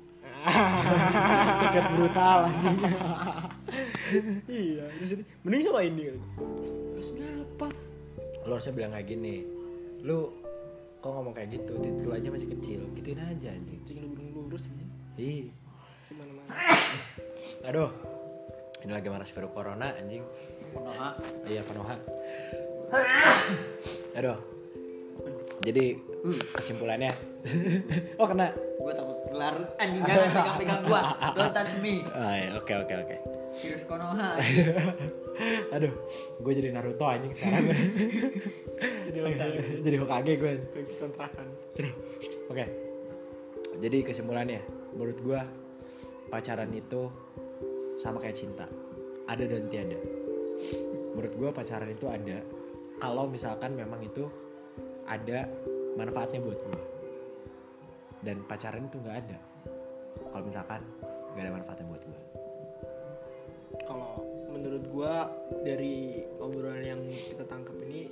toket 1.59 1.85
brutal. 1.91 2.47
Anjing 2.47 4.39
iya 4.47 4.87
terus 4.95 5.09
jadi, 5.11 5.23
mending 5.43 5.61
sama 5.67 5.83
ini 5.83 6.15
terus 6.95 7.09
ngapa 7.19 7.67
lu 8.47 8.51
harusnya 8.55 8.73
bilang 8.79 8.95
kayak 8.95 9.11
gini 9.11 9.43
lu 10.07 10.31
kok 11.03 11.11
ngomong 11.11 11.35
kayak 11.35 11.59
gitu? 11.59 11.83
Titik 11.83 12.07
lu 12.07 12.15
aja 12.15 12.29
masih 12.31 12.49
kecil. 12.55 12.81
Gituin 12.95 13.19
aja 13.19 13.51
anjing. 13.51 13.83
Cing 13.83 13.99
lu 13.99 14.07
belum 14.15 14.47
lurus 14.47 14.71
ini 14.71 14.87
ih 15.19 15.51
semana 16.07 16.31
mana 16.31 16.47
aduh 17.67 17.91
ini 18.87 18.91
lagi 18.95 19.11
maras 19.11 19.35
virus 19.35 19.51
corona 19.51 19.91
anjing. 19.99 20.23
Konoha 20.71 21.19
iya 21.43 21.59
panoha 21.59 21.99
aduh 24.15 24.54
jadi 25.65 25.97
kesimpulannya. 26.53 27.11
Oh 28.21 28.25
kena. 28.25 28.49
Gue 28.81 28.93
takut 28.93 29.17
kelar. 29.29 29.55
Anjing 29.81 30.01
jangan 30.05 30.29
pegang 30.33 30.57
pegang 30.61 30.81
gua. 30.85 31.01
Don't 31.33 31.53
touch 31.53 31.73
me. 31.81 32.01
Ah, 32.13 32.33
iya, 32.37 32.49
oke 32.57 32.73
oke 32.73 32.93
oke. 32.93 33.15
Virus 33.55 33.83
Konoha 33.87 34.35
aduh 35.75 35.93
gue 36.43 36.53
jadi 36.55 36.71
Naruto 36.71 37.05
anjing 37.07 37.33
sekarang. 37.35 37.63
Jadi 39.09 39.19
lengkap 39.25 39.49
jadi 39.83 39.95
Hokage 40.01 40.33
gue 40.37 40.51
kontrakan. 40.97 41.47
Oke. 42.49 42.65
Jadi 43.75 43.97
kesimpulannya, 44.07 44.63
menurut 44.95 45.19
gua 45.19 45.43
pacaran 46.31 46.71
itu 46.71 47.11
sama 47.99 48.23
kayak 48.23 48.37
cinta. 48.39 48.65
Ada 49.27 49.43
dan 49.51 49.67
tiada. 49.67 49.99
Menurut 51.11 51.33
gua 51.35 51.49
pacaran 51.51 51.91
itu 51.91 52.07
ada. 52.07 52.39
Kalau 52.95 53.27
misalkan 53.27 53.75
memang 53.75 53.99
itu 53.99 54.23
ada 55.05 55.49
manfaatnya 55.95 56.41
buat 56.41 56.59
gua. 56.59 56.81
Dan 58.25 58.41
pacaran 58.49 58.89
itu 58.89 58.97
nggak 59.01 59.17
ada. 59.21 59.39
Kalau 60.33 60.43
misalkan 60.43 60.81
nggak 61.33 61.43
ada 61.45 61.53
manfaatnya 61.53 61.87
buat 61.89 62.03
gua. 62.03 62.21
kalau 63.83 64.23
menurut 64.49 64.87
gua 64.87 65.27
dari 65.61 66.23
obrolan 66.39 66.79
yang 66.79 67.01
kita 67.11 67.43
tangkap 67.43 67.75
ini 67.85 68.07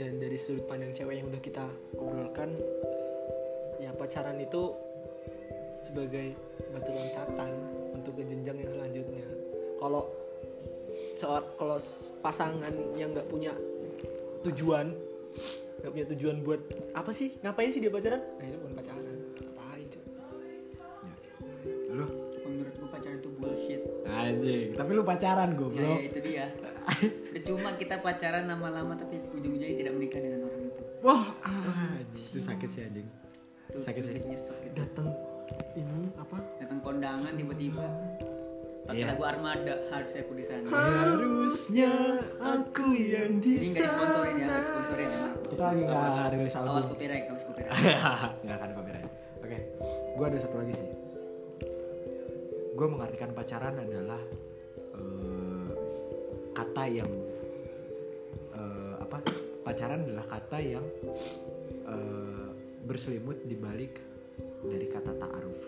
dan 0.00 0.16
dari 0.16 0.40
sudut 0.40 0.64
pandang 0.64 0.96
cewek 0.96 1.20
yang 1.20 1.28
udah 1.28 1.42
kita 1.44 1.68
obrolkan 2.00 2.56
ya 3.76 3.92
pacaran 3.92 4.40
itu 4.40 4.72
sebagai 5.84 6.32
batu 6.72 6.90
loncatan 6.92 7.52
untuk 7.92 8.16
ke 8.16 8.24
jenjang 8.24 8.56
yang 8.60 8.70
selanjutnya 8.72 9.26
kalau 9.76 10.08
seor 11.16 11.44
kalau 11.56 11.76
pasangan 12.24 12.72
yang 12.96 13.12
nggak 13.12 13.28
punya 13.28 13.52
tujuan 14.44 14.96
nggak 15.80 15.90
punya 15.90 16.06
tujuan 16.16 16.36
buat 16.44 16.60
apa 16.92 17.10
sih? 17.10 17.40
Ngapain 17.40 17.70
sih 17.72 17.80
dia 17.80 17.88
pacaran? 17.88 18.20
Nah 18.20 18.44
itu 18.44 18.56
bukan 18.60 18.74
pacaran. 18.76 19.04
Ngapain 19.36 19.84
cuy 19.88 20.04
Lu? 21.90 22.06
menurut 22.50 22.74
gue 22.74 22.88
pacaran 22.90 23.16
itu 23.16 23.30
bullshit. 23.38 23.80
Anjing. 24.02 24.10
anjing 24.10 24.68
tapi 24.74 24.90
lu 24.90 25.02
pacaran 25.06 25.48
ya, 25.48 25.54
ya 25.54 25.58
goblok 25.58 25.98
itu 26.02 26.18
dia. 26.20 26.46
Percuma 27.30 27.70
kita 27.78 28.02
pacaran 28.02 28.44
lama-lama 28.50 28.98
tapi 28.98 29.22
ujung-ujungnya 29.30 29.78
tidak 29.78 29.92
menikah 29.94 30.18
dengan 30.18 30.50
orang 30.50 30.62
itu. 30.66 30.82
Wah 31.00 31.24
itu 32.02 32.38
sakit 32.42 32.68
sih 32.68 32.80
anjing. 32.82 33.06
Itu 33.70 33.78
Sakit 33.86 34.02
sih. 34.02 34.14
gitu. 34.18 34.52
datang 34.74 35.14
ini 35.78 36.10
apa? 36.18 36.42
Datang 36.58 36.78
kondangan 36.82 37.32
tiba-tiba 37.38 37.86
pakai 38.82 38.96
Iya. 38.96 39.06
lagu 39.08 39.22
Armada 39.22 39.74
harusnya 39.88 40.20
aku 40.20 40.34
di 40.34 40.44
sana. 40.44 40.66
harusnya 40.68 41.92
aku 42.38 42.86
yang 42.92 43.32
di 43.38 43.52
Ini 43.54 43.66
nggak 43.66 43.84
disponsorin 43.84 44.34
ya, 44.34 44.46
nggak 44.46 44.60
disponsorin 44.60 45.08
ya. 45.08 45.26
kita 45.46 45.62
lagi 45.64 45.80
nggak 45.82 46.02
rilis 46.30 46.54
Awas 46.54 46.66
album 46.66 46.90
copyright, 46.90 47.24
awas 47.26 47.44
copyright. 47.44 47.72
nggak 48.42 48.56
akan 48.56 48.70
copyright 48.74 49.10
oke 49.38 49.58
gue 49.90 50.26
ada 50.26 50.38
satu 50.38 50.56
lagi 50.56 50.74
sih 50.74 50.88
gue 52.72 52.86
mengartikan 52.88 53.30
pacaran 53.30 53.76
adalah 53.76 54.20
eh, 54.94 55.68
kata 56.50 56.84
yang 56.88 57.10
eh, 58.52 58.94
apa 58.98 59.16
pacaran 59.62 60.00
adalah 60.02 60.26
kata 60.26 60.58
yang 60.58 60.84
eh, 61.84 62.48
berselimut 62.82 63.44
di 63.44 63.54
balik 63.54 63.94
dari 64.62 64.86
kata 64.86 65.12
ta'aruf 65.14 65.62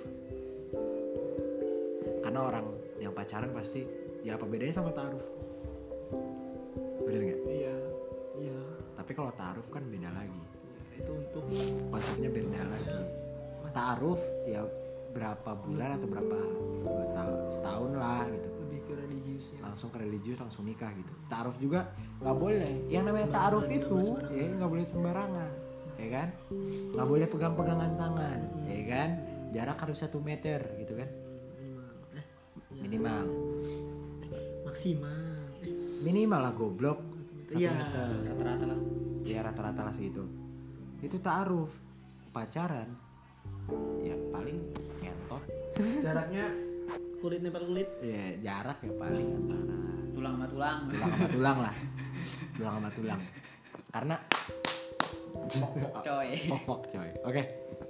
karena 2.23 2.41
orang 2.41 2.67
yang 3.03 3.11
pacaran 3.11 3.51
pasti 3.51 3.83
ya 4.23 4.39
apa 4.39 4.47
bedanya 4.47 4.75
sama 4.79 4.95
ta'aruf? 4.95 5.27
Bener 7.03 7.21
nggak? 7.27 7.41
Iya 7.51 7.77
iya. 8.39 8.59
Tapi 8.95 9.11
kalau 9.19 9.35
ta'aruf 9.35 9.67
kan 9.75 9.83
beda 9.91 10.15
lagi. 10.15 10.43
Itu 10.95 11.11
untuk 11.19 11.45
konsepnya 11.91 12.31
beda 12.31 12.63
lagi. 12.63 12.91
taaruf 13.73 14.21
ya 14.45 14.69
berapa 15.17 15.57
bulan 15.65 15.97
atau 15.97 16.05
berapa 16.05 16.37
tahun 17.17 17.39
setahun 17.49 17.91
lah 17.97 18.29
gitu. 18.29 18.49
Lebih 18.69 18.81
ke 18.85 18.93
religiusnya. 19.01 19.61
Langsung 19.65 19.89
ke 19.89 19.99
religius 20.05 20.39
langsung 20.45 20.69
nikah 20.69 20.93
gitu. 20.93 21.13
Taaruf 21.33 21.57
juga 21.57 21.89
nggak 22.21 22.37
boleh. 22.37 22.87
Yang 22.93 23.05
namanya 23.09 23.29
taaruf 23.33 23.67
itu 23.73 23.97
ya 24.29 24.47
nggak 24.53 24.71
boleh 24.71 24.85
sembarangan 24.85 25.51
ya 25.97 26.09
kan? 26.13 26.29
Nggak 26.93 27.07
boleh 27.09 27.27
pegang-pegangan 27.33 27.91
tangan 27.97 28.39
ya 28.69 28.83
kan? 28.87 29.09
Jarak 29.57 29.79
harus 29.81 29.99
satu 30.05 30.21
meter 30.21 30.61
gitu 30.77 31.01
kan 31.01 31.09
minimal. 32.93 33.25
Maksimal. 34.69 35.17
Eh, 35.65 35.73
minimal 36.05 36.41
lah 36.45 36.53
goblok. 36.53 37.01
Iya. 37.49 37.73
Rata-rata 37.73 38.65
lah. 38.69 38.81
ya 39.25 39.41
rata-rata 39.41 39.81
lah 39.89 39.93
segitu. 39.97 40.29
Itu 41.01 41.17
taaruf. 41.25 41.73
Pacaran. 42.37 42.93
Ya 44.05 44.13
paling 44.29 44.61
ngentot. 45.01 45.41
Jaraknya 46.05 46.53
kulit 47.25 47.41
nempel 47.41 47.65
kulit. 47.65 47.89
Ya 48.05 48.37
jarak 48.45 48.85
ya 48.85 48.93
paling 49.01 49.29
antara 49.41 49.65
Tulang 50.13 50.35
sama 50.37 50.47
tulang. 50.53 50.79
tulang 50.93 51.09
sama 51.17 51.29
tulang 51.33 51.59
lah. 51.65 51.75
Tulang 52.53 52.75
sama 52.77 52.89
tulang. 52.93 53.21
Karena 53.89 54.17
Coy. 56.05 56.31
pokok 56.45 56.81
coy. 56.93 57.11
Oke 57.25 57.43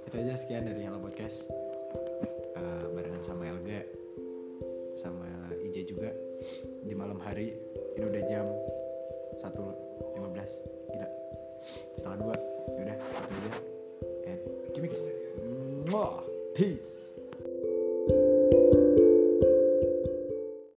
itu 0.07 0.15
aja 0.15 0.37
sekian 0.39 0.63
dari 0.63 0.87
Hello 0.87 0.99
Podcast 1.03 1.51
di 6.83 6.93
malam 6.95 7.19
hari 7.23 7.55
ini 7.95 8.03
udah 8.03 8.23
jam 8.27 8.45
1.15 9.39 10.91
gila. 10.91 11.07
Setengah 11.95 12.17
dua. 12.19 12.35
Yaudah 12.75 12.95
itu 12.99 13.33
aja. 13.39 13.51
And 14.27 14.39
give 14.75 14.83
me 14.83 14.89
kiss. 14.91 15.03
Peace 16.53 17.02